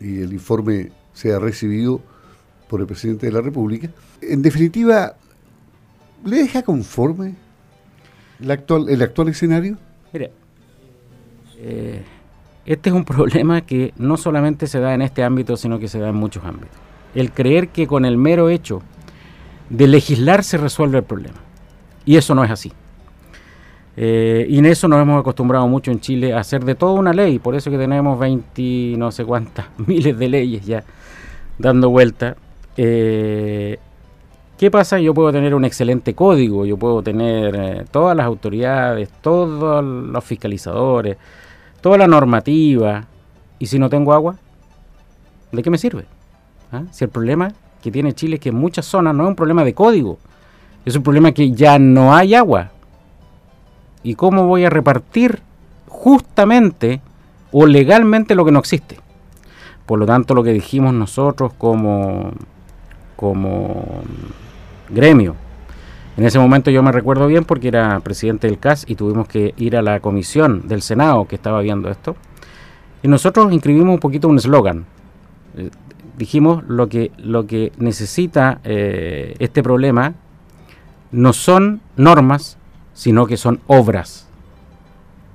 y 0.00 0.20
el 0.20 0.32
informe 0.32 0.92
sea 1.12 1.38
recibido 1.40 2.00
por 2.68 2.80
el 2.80 2.86
presidente 2.86 3.26
de 3.26 3.32
la 3.32 3.40
República. 3.40 3.90
En 4.22 4.40
definitiva, 4.40 5.16
¿le 6.24 6.36
deja 6.36 6.62
conforme 6.62 7.34
el 8.40 8.50
actual, 8.50 8.88
el 8.88 9.02
actual 9.02 9.28
escenario? 9.28 9.76
Mira, 10.12 10.30
eh, 11.58 12.02
este 12.64 12.90
es 12.90 12.94
un 12.94 13.04
problema 13.16 13.62
que 13.62 13.92
no 13.98 14.16
solamente 14.16 14.68
se 14.68 14.78
da 14.78 14.94
en 14.94 15.02
este 15.02 15.24
ámbito, 15.24 15.56
sino 15.56 15.80
que 15.80 15.88
se 15.88 15.98
da 15.98 16.10
en 16.10 16.16
muchos 16.16 16.44
ámbitos. 16.44 16.78
El 17.16 17.32
creer 17.32 17.70
que 17.70 17.88
con 17.88 18.04
el 18.04 18.16
mero 18.16 18.48
hecho 18.48 18.80
de 19.70 19.88
legislar 19.88 20.44
se 20.44 20.56
resuelve 20.56 20.98
el 20.98 21.04
problema. 21.04 21.38
Y 22.04 22.16
eso 22.16 22.34
no 22.36 22.44
es 22.44 22.50
así. 22.50 22.72
Eh, 24.00 24.46
y 24.48 24.58
en 24.60 24.66
eso 24.66 24.86
nos 24.86 25.02
hemos 25.02 25.18
acostumbrado 25.18 25.66
mucho 25.66 25.90
en 25.90 25.98
Chile 25.98 26.32
a 26.32 26.38
hacer 26.38 26.64
de 26.64 26.76
toda 26.76 26.92
una 26.92 27.12
ley, 27.12 27.40
por 27.40 27.56
eso 27.56 27.68
que 27.68 27.76
tenemos 27.76 28.16
20, 28.16 28.94
no 28.96 29.10
sé 29.10 29.24
cuántas, 29.24 29.66
miles 29.88 30.16
de 30.16 30.28
leyes 30.28 30.64
ya 30.64 30.84
dando 31.58 31.90
vuelta. 31.90 32.36
Eh, 32.76 33.76
¿Qué 34.56 34.70
pasa? 34.70 35.00
Yo 35.00 35.12
puedo 35.14 35.32
tener 35.32 35.52
un 35.52 35.64
excelente 35.64 36.14
código, 36.14 36.64
yo 36.64 36.76
puedo 36.76 37.02
tener 37.02 37.56
eh, 37.56 37.84
todas 37.90 38.16
las 38.16 38.24
autoridades, 38.26 39.08
todos 39.20 39.84
los 39.84 40.24
fiscalizadores, 40.24 41.16
toda 41.80 41.98
la 41.98 42.06
normativa, 42.06 43.04
y 43.58 43.66
si 43.66 43.80
no 43.80 43.90
tengo 43.90 44.12
agua, 44.12 44.36
¿de 45.50 45.60
qué 45.60 45.70
me 45.70 45.78
sirve? 45.78 46.04
¿Ah? 46.70 46.84
Si 46.92 47.02
el 47.02 47.10
problema 47.10 47.52
que 47.82 47.90
tiene 47.90 48.12
Chile 48.12 48.36
es 48.36 48.40
que 48.40 48.50
en 48.50 48.54
muchas 48.54 48.86
zonas 48.86 49.12
no 49.12 49.24
es 49.24 49.30
un 49.30 49.34
problema 49.34 49.64
de 49.64 49.74
código, 49.74 50.18
es 50.84 50.94
un 50.94 51.02
problema 51.02 51.32
que 51.32 51.50
ya 51.50 51.80
no 51.80 52.14
hay 52.14 52.36
agua, 52.36 52.70
y 54.02 54.14
cómo 54.14 54.46
voy 54.46 54.64
a 54.64 54.70
repartir 54.70 55.42
justamente 55.88 57.00
o 57.52 57.66
legalmente 57.66 58.34
lo 58.34 58.44
que 58.44 58.52
no 58.52 58.58
existe. 58.58 58.98
Por 59.86 59.98
lo 59.98 60.06
tanto, 60.06 60.34
lo 60.34 60.44
que 60.44 60.52
dijimos 60.52 60.92
nosotros 60.92 61.52
como, 61.56 62.32
como 63.16 64.02
gremio, 64.90 65.34
en 66.18 66.24
ese 66.24 66.40
momento 66.40 66.72
yo 66.72 66.82
me 66.82 66.90
recuerdo 66.90 67.28
bien 67.28 67.44
porque 67.44 67.68
era 67.68 68.00
presidente 68.00 68.48
del 68.48 68.58
CAS 68.58 68.84
y 68.88 68.96
tuvimos 68.96 69.28
que 69.28 69.54
ir 69.56 69.76
a 69.76 69.82
la 69.82 70.00
comisión 70.00 70.66
del 70.66 70.82
Senado 70.82 71.26
que 71.26 71.36
estaba 71.36 71.60
viendo 71.60 71.88
esto. 71.90 72.16
Y 73.04 73.08
nosotros 73.08 73.52
inscribimos 73.52 73.94
un 73.94 74.00
poquito 74.00 74.26
un 74.26 74.36
eslogan. 74.36 74.84
Eh, 75.56 75.70
dijimos 76.16 76.64
lo 76.66 76.88
que, 76.88 77.12
lo 77.18 77.46
que 77.46 77.70
necesita 77.78 78.60
eh, 78.64 79.36
este 79.38 79.62
problema 79.62 80.14
no 81.12 81.32
son 81.32 81.80
normas, 81.96 82.57
sino 82.98 83.28
que 83.28 83.36
son 83.36 83.60
obras. 83.68 84.26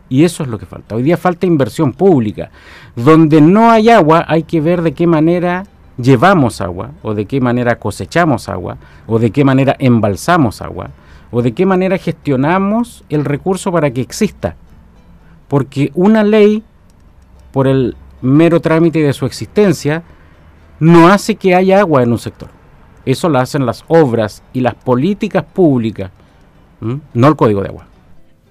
Y 0.09 0.25
eso 0.25 0.43
es 0.43 0.49
lo 0.49 0.59
que 0.59 0.65
falta. 0.65 0.95
Hoy 0.95 1.03
día 1.03 1.15
falta 1.15 1.45
inversión 1.45 1.93
pública. 1.93 2.51
Donde 2.93 3.39
no 3.39 3.71
hay 3.71 3.89
agua 3.89 4.25
hay 4.27 4.43
que 4.43 4.59
ver 4.59 4.81
de 4.81 4.91
qué 4.91 5.07
manera 5.07 5.63
llevamos 5.97 6.59
agua, 6.59 6.91
o 7.03 7.13
de 7.13 7.25
qué 7.25 7.39
manera 7.39 7.79
cosechamos 7.79 8.49
agua, 8.49 8.75
o 9.07 9.17
de 9.17 9.31
qué 9.31 9.45
manera 9.45 9.77
embalsamos 9.79 10.61
agua, 10.61 10.89
o 11.31 11.41
de 11.41 11.53
qué 11.53 11.65
manera 11.65 11.97
gestionamos 11.97 13.05
el 13.07 13.23
recurso 13.23 13.71
para 13.71 13.91
que 13.91 14.01
exista. 14.01 14.57
Porque 15.47 15.89
una 15.95 16.21
ley, 16.21 16.63
por 17.53 17.65
el 17.65 17.95
mero 18.21 18.59
trámite 18.59 18.99
de 18.99 19.13
su 19.13 19.25
existencia, 19.25 20.03
no 20.81 21.07
hace 21.07 21.35
que 21.35 21.55
haya 21.55 21.79
agua 21.79 22.03
en 22.03 22.11
un 22.11 22.19
sector. 22.19 22.49
Eso 23.05 23.29
lo 23.29 23.39
hacen 23.39 23.65
las 23.65 23.85
obras 23.87 24.43
y 24.51 24.59
las 24.59 24.75
políticas 24.75 25.45
públicas 25.45 26.11
no 27.13 27.27
el 27.27 27.35
código 27.35 27.61
de 27.61 27.69
agua. 27.69 27.87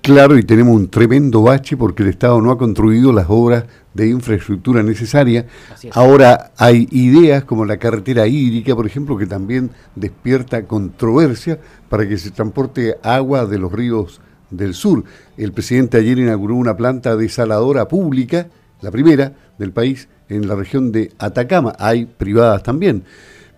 Claro, 0.02 0.36
y 0.36 0.42
tenemos 0.42 0.74
un 0.74 0.88
tremendo 0.88 1.42
bache 1.42 1.76
porque 1.76 2.02
el 2.02 2.08
Estado 2.08 2.40
no 2.40 2.50
ha 2.50 2.58
construido 2.58 3.12
las 3.12 3.26
obras 3.28 3.66
de 3.94 4.08
infraestructura 4.08 4.82
necesarias. 4.82 5.44
Ahora 5.92 6.50
hay 6.56 6.88
ideas 6.90 7.44
como 7.44 7.64
la 7.64 7.76
carretera 7.76 8.26
hídrica, 8.26 8.74
por 8.74 8.84
ejemplo, 8.84 9.16
que 9.16 9.26
también 9.26 9.70
despierta 9.94 10.64
controversia 10.64 11.60
para 11.88 12.08
que 12.08 12.18
se 12.18 12.32
transporte 12.32 12.96
agua 13.04 13.46
de 13.46 13.58
los 13.58 13.70
ríos 13.70 14.20
del 14.50 14.74
sur. 14.74 15.04
El 15.36 15.52
presidente 15.52 15.98
ayer 15.98 16.18
inauguró 16.18 16.56
una 16.56 16.76
planta 16.76 17.14
desaladora 17.14 17.86
pública, 17.86 18.48
la 18.80 18.90
primera 18.90 19.34
del 19.56 19.70
país, 19.70 20.08
en 20.28 20.48
la 20.48 20.56
región 20.56 20.90
de 20.90 21.12
Atacama. 21.18 21.74
Hay 21.78 22.06
privadas 22.06 22.64
también 22.64 23.04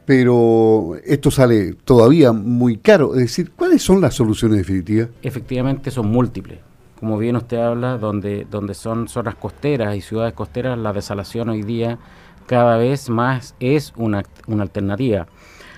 pero 0.07 0.97
esto 1.05 1.31
sale 1.31 1.75
todavía 1.85 2.33
muy 2.33 2.77
caro. 2.77 3.14
Es 3.14 3.21
decir, 3.21 3.53
¿cuáles 3.53 3.83
son 3.83 4.01
las 4.01 4.14
soluciones 4.14 4.59
definitivas? 4.59 5.09
Efectivamente 5.23 5.90
son 5.90 6.09
múltiples. 6.11 6.59
Como 7.01 7.19
bien 7.19 7.37
usted 7.37 7.59
habla, 7.59 7.99
donde, 7.99 8.47
donde 8.51 8.75
son 8.75 9.09
zonas 9.09 9.35
costeras 9.35 9.97
y 9.97 10.01
ciudades 10.01 10.35
costeras, 10.35 10.79
la 10.79 10.93
desalación 10.93 11.49
hoy 11.49 11.62
día 11.62 11.99
cada 12.47 12.77
vez 12.77 13.09
más 13.09 13.55
es 13.61 13.93
una, 13.97 14.23
una 14.47 14.62
alternativa. 14.62 15.27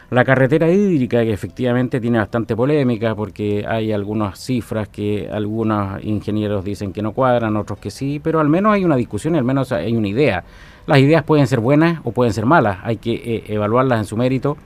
La 0.08 0.24
carretera 0.24 0.70
hídrica, 0.70 1.24
que 1.24 1.32
efectivamente 1.32 2.00
tiene 2.00 2.18
bastante 2.18 2.54
polémica 2.54 3.14
porque 3.16 3.64
hay 3.66 3.90
algunas 3.90 4.38
cifras 4.38 4.88
que 4.88 5.28
algunos 5.30 6.02
ingenieros 6.04 6.64
dicen 6.64 6.92
que 6.92 7.02
no 7.02 7.12
cuadran, 7.12 7.56
otros 7.56 7.80
que 7.80 7.90
sí, 7.90 8.20
pero 8.22 8.38
al 8.38 8.48
menos 8.48 8.72
hay 8.72 8.84
una 8.84 8.94
discusión 8.94 9.34
y 9.34 9.38
al 9.38 9.44
menos 9.44 9.72
hay 9.72 9.96
una 9.96 10.06
idea. 10.06 10.44
Las 10.86 10.98
ideas 10.98 11.24
pueden 11.24 11.48
ser 11.48 11.58
buenas 11.58 12.00
o 12.04 12.12
pueden 12.12 12.32
ser 12.32 12.46
malas, 12.46 12.78
hay 12.84 12.98
que 12.98 13.14
eh, 13.14 13.44
evaluarlas 13.48 13.98
en 13.98 14.04
su 14.04 14.16
mérito, 14.16 14.56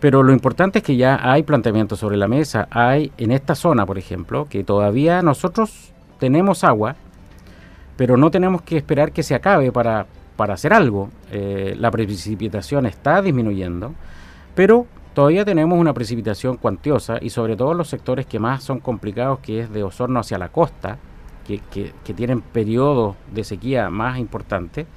pero 0.00 0.24
lo 0.24 0.32
importante 0.32 0.80
es 0.80 0.84
que 0.84 0.96
ya 0.96 1.20
hay 1.22 1.44
planteamientos 1.44 2.00
sobre 2.00 2.16
la 2.16 2.28
mesa. 2.28 2.68
Hay 2.70 3.12
en 3.16 3.30
esta 3.30 3.54
zona, 3.54 3.86
por 3.86 3.98
ejemplo, 3.98 4.46
que 4.50 4.64
todavía 4.64 5.22
nosotros 5.22 5.92
tenemos 6.18 6.64
agua, 6.64 6.96
pero 7.96 8.16
no 8.16 8.30
tenemos 8.30 8.62
que 8.62 8.76
esperar 8.76 9.12
que 9.12 9.22
se 9.22 9.34
acabe 9.34 9.72
para, 9.72 10.06
para 10.36 10.54
hacer 10.54 10.72
algo. 10.72 11.08
Eh, 11.30 11.76
la 11.78 11.90
precipitación 11.90 12.84
está 12.86 13.22
disminuyendo, 13.22 13.94
pero 14.56 14.86
todavía 15.14 15.44
tenemos 15.44 15.78
una 15.78 15.94
precipitación 15.94 16.56
cuantiosa 16.56 17.18
y 17.20 17.30
sobre 17.30 17.54
todo 17.54 17.74
los 17.74 17.88
sectores 17.88 18.26
que 18.26 18.40
más 18.40 18.64
son 18.64 18.80
complicados, 18.80 19.38
que 19.38 19.60
es 19.60 19.70
de 19.72 19.84
Osorno 19.84 20.18
hacia 20.18 20.38
la 20.38 20.48
costa, 20.48 20.98
que, 21.46 21.60
tienen 22.16 22.40
periodos 22.40 23.14
de 23.32 23.44
sequía 23.44 23.88
más 23.88 24.18
importantes 24.18 24.88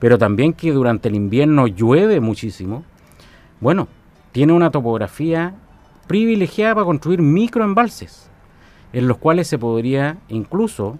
pero 0.00 0.18
también 0.18 0.54
que 0.54 0.72
durante 0.72 1.08
el 1.08 1.14
invierno 1.14 1.68
llueve 1.68 2.20
muchísimo, 2.20 2.82
bueno, 3.60 3.86
tiene 4.32 4.54
una 4.54 4.70
topografía 4.70 5.54
privilegiada 6.08 6.74
para 6.74 6.86
construir 6.86 7.20
microembalses, 7.20 8.30
en 8.94 9.06
los 9.06 9.18
cuales 9.18 9.46
se 9.46 9.58
podría 9.58 10.16
incluso 10.28 10.98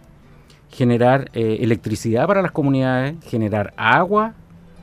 generar 0.68 1.30
eh, 1.32 1.58
electricidad 1.62 2.26
para 2.26 2.42
las 2.42 2.52
comunidades, 2.52 3.16
generar 3.24 3.72
agua 3.76 4.34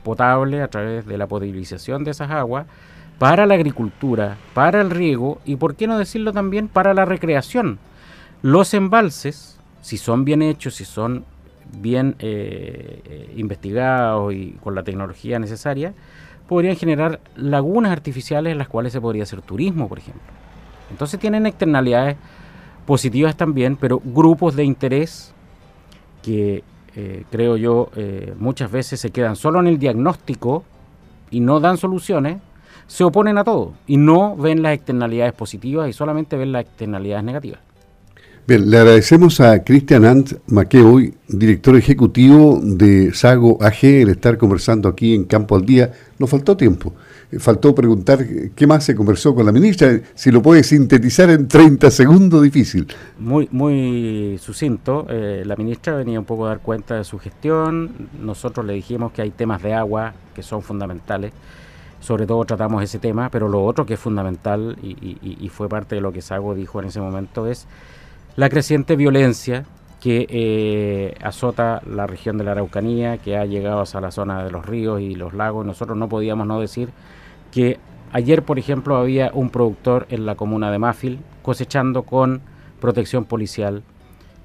potable 0.02 0.62
a 0.62 0.68
través 0.68 1.06
de 1.06 1.16
la 1.16 1.28
potabilización 1.28 2.02
de 2.02 2.10
esas 2.10 2.30
aguas, 2.30 2.66
para 3.18 3.46
la 3.46 3.54
agricultura, 3.54 4.36
para 4.54 4.80
el 4.80 4.90
riego 4.90 5.40
y, 5.44 5.56
por 5.56 5.74
qué 5.74 5.86
no 5.86 5.98
decirlo 5.98 6.32
también, 6.32 6.68
para 6.68 6.94
la 6.94 7.04
recreación. 7.04 7.78
Los 8.42 8.74
embalses, 8.74 9.58
si 9.82 9.98
son 9.98 10.24
bien 10.24 10.42
hechos, 10.42 10.76
si 10.76 10.84
son 10.84 11.24
bien 11.80 12.14
eh, 12.20 13.02
eh, 13.04 13.34
investigados 13.36 14.32
y 14.32 14.56
con 14.62 14.74
la 14.74 14.84
tecnología 14.84 15.38
necesaria, 15.38 15.94
podrían 16.48 16.76
generar 16.76 17.20
lagunas 17.36 17.92
artificiales 17.92 18.52
en 18.52 18.58
las 18.58 18.68
cuales 18.68 18.92
se 18.92 19.00
podría 19.00 19.24
hacer 19.24 19.42
turismo, 19.42 19.88
por 19.88 19.98
ejemplo. 19.98 20.22
Entonces 20.90 21.18
tienen 21.20 21.44
externalidades 21.44 22.16
positivas 22.86 23.36
también, 23.36 23.76
pero 23.76 24.00
grupos 24.02 24.54
de 24.56 24.64
interés 24.64 25.34
que 26.22 26.62
eh, 26.96 27.24
creo 27.30 27.56
yo 27.56 27.90
muchas 28.38 28.70
veces 28.70 29.00
se 29.00 29.10
quedan 29.10 29.36
solo 29.36 29.60
en 29.60 29.66
el 29.66 29.78
diagnóstico 29.78 30.64
y 31.30 31.40
no 31.40 31.60
dan 31.60 31.76
soluciones, 31.76 32.38
se 32.86 33.04
oponen 33.04 33.38
a 33.38 33.44
todo 33.44 33.74
y 33.86 33.96
no 33.96 34.36
ven 34.36 34.62
las 34.62 34.74
externalidades 34.74 35.32
positivas 35.32 35.88
y 35.88 35.92
solamente 35.92 36.36
ven 36.36 36.52
las 36.52 36.62
externalidades 36.62 37.24
negativas. 37.24 37.60
Bien, 38.48 38.70
le 38.70 38.78
agradecemos 38.78 39.42
a 39.42 39.62
Cristian 39.62 40.06
Ant 40.06 40.32
Maqueoy, 40.46 41.12
director 41.28 41.76
ejecutivo 41.76 42.58
de 42.62 43.12
Sago 43.12 43.58
AG, 43.62 43.84
el 43.84 44.08
estar 44.08 44.38
conversando 44.38 44.88
aquí 44.88 45.14
en 45.14 45.24
Campo 45.24 45.54
al 45.54 45.66
Día. 45.66 45.92
Nos 46.18 46.30
faltó 46.30 46.56
tiempo. 46.56 46.94
Eh, 47.30 47.38
faltó 47.38 47.74
preguntar 47.74 48.24
qué 48.56 48.66
más 48.66 48.84
se 48.84 48.94
conversó 48.94 49.34
con 49.34 49.44
la 49.44 49.52
ministra. 49.52 50.00
Si 50.14 50.30
lo 50.30 50.40
puede 50.40 50.64
sintetizar 50.64 51.28
en 51.28 51.46
30 51.46 51.90
segundos, 51.90 52.42
difícil. 52.42 52.86
Muy, 53.18 53.50
muy 53.52 54.38
sucinto. 54.40 55.06
Eh, 55.10 55.42
la 55.44 55.54
ministra 55.54 55.94
venía 55.96 56.18
un 56.18 56.24
poco 56.24 56.46
a 56.46 56.48
dar 56.48 56.60
cuenta 56.60 56.94
de 56.94 57.04
su 57.04 57.18
gestión. 57.18 58.08
Nosotros 58.18 58.64
le 58.64 58.72
dijimos 58.72 59.12
que 59.12 59.20
hay 59.20 59.30
temas 59.30 59.62
de 59.62 59.74
agua 59.74 60.14
que 60.34 60.42
son 60.42 60.62
fundamentales 60.62 61.32
sobre 62.00 62.26
todo 62.26 62.44
tratamos 62.44 62.82
ese 62.82 62.98
tema, 62.98 63.28
pero 63.30 63.48
lo 63.48 63.64
otro 63.64 63.86
que 63.86 63.94
es 63.94 64.00
fundamental 64.00 64.76
y, 64.82 65.48
fue 65.48 65.68
parte 65.68 65.96
de 65.96 66.00
lo 66.00 66.12
que 66.12 66.22
Sago 66.22 66.54
dijo 66.54 66.80
en 66.80 66.86
ese 66.86 67.00
momento 67.00 67.46
es 67.46 67.66
la 68.36 68.48
creciente 68.48 68.94
violencia 68.96 69.64
que 70.00 70.26
eh, 70.28 71.14
azota 71.22 71.82
la 71.84 72.06
región 72.06 72.38
de 72.38 72.44
la 72.44 72.52
Araucanía, 72.52 73.18
que 73.18 73.36
ha 73.36 73.44
llegado 73.44 73.80
hasta 73.80 74.00
la 74.00 74.12
zona 74.12 74.44
de 74.44 74.50
los 74.52 74.64
ríos 74.64 75.00
y 75.00 75.16
los 75.16 75.34
lagos. 75.34 75.66
Nosotros 75.66 75.98
no 75.98 76.08
podíamos 76.08 76.46
no 76.46 76.60
decir 76.60 76.90
que 77.50 77.78
ayer, 78.12 78.44
por 78.44 78.60
ejemplo, 78.60 78.96
había 78.96 79.32
un 79.34 79.50
productor 79.50 80.06
en 80.10 80.24
la 80.24 80.36
comuna 80.36 80.70
de 80.70 80.78
Máfil 80.78 81.18
cosechando 81.42 82.04
con 82.04 82.42
protección 82.80 83.24
policial 83.24 83.82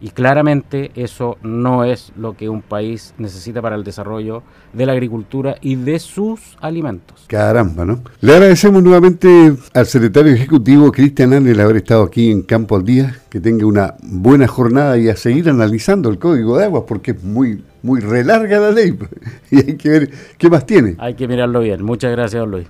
y 0.04 0.10
claramente 0.10 0.92
eso 0.96 1.38
no 1.44 1.86
es 1.86 2.12
lo 2.18 2.36
que 2.36 2.50
un 2.50 2.62
país 2.62 3.14
necesita 3.18 3.62
para 3.62 3.78
el 3.78 3.86
desarrollo 3.86 4.44
de 4.74 4.86
la 4.86 4.92
agricultura 4.92 5.56
y 5.62 5.78
de 5.78 5.98
sus 5.98 6.58
alimentos. 6.60 7.24
Caramba, 7.28 7.86
¿no? 7.86 8.02
Le 8.20 8.34
agradecemos 8.34 8.84
nuevamente 8.84 9.54
al 9.74 9.86
secretario 9.86 10.34
ejecutivo 10.34 10.92
Cristian 10.92 11.32
el 11.32 11.58
haber 11.58 11.78
estado 11.78 12.04
aquí 12.04 12.30
en 12.30 12.42
Campo 12.42 12.76
al 12.76 12.84
Día. 12.84 13.16
Que 13.30 13.40
tenga 13.40 13.66
una 13.66 13.96
buena 14.04 14.46
jornada 14.46 14.98
y 14.98 15.08
a 15.08 15.16
seguir 15.16 15.50
analizando 15.50 16.10
el 16.10 16.20
código 16.20 16.58
de 16.58 16.66
aguas 16.66 16.84
porque 16.86 17.12
es 17.12 17.24
muy, 17.24 17.64
muy 17.82 18.02
relarga 18.02 18.60
la 18.60 18.72
ley 18.72 19.00
y 19.52 19.58
hay 19.58 19.78
que 19.78 19.90
ver 19.90 20.10
qué 20.38 20.50
más 20.50 20.66
tiene. 20.66 20.96
Hay 21.00 21.14
que 21.14 21.30
mirarlo 21.30 21.62
bien. 21.62 21.82
Muchas 21.82 22.12
gracias, 22.12 22.42
don 22.42 22.52
Luis. 22.52 22.68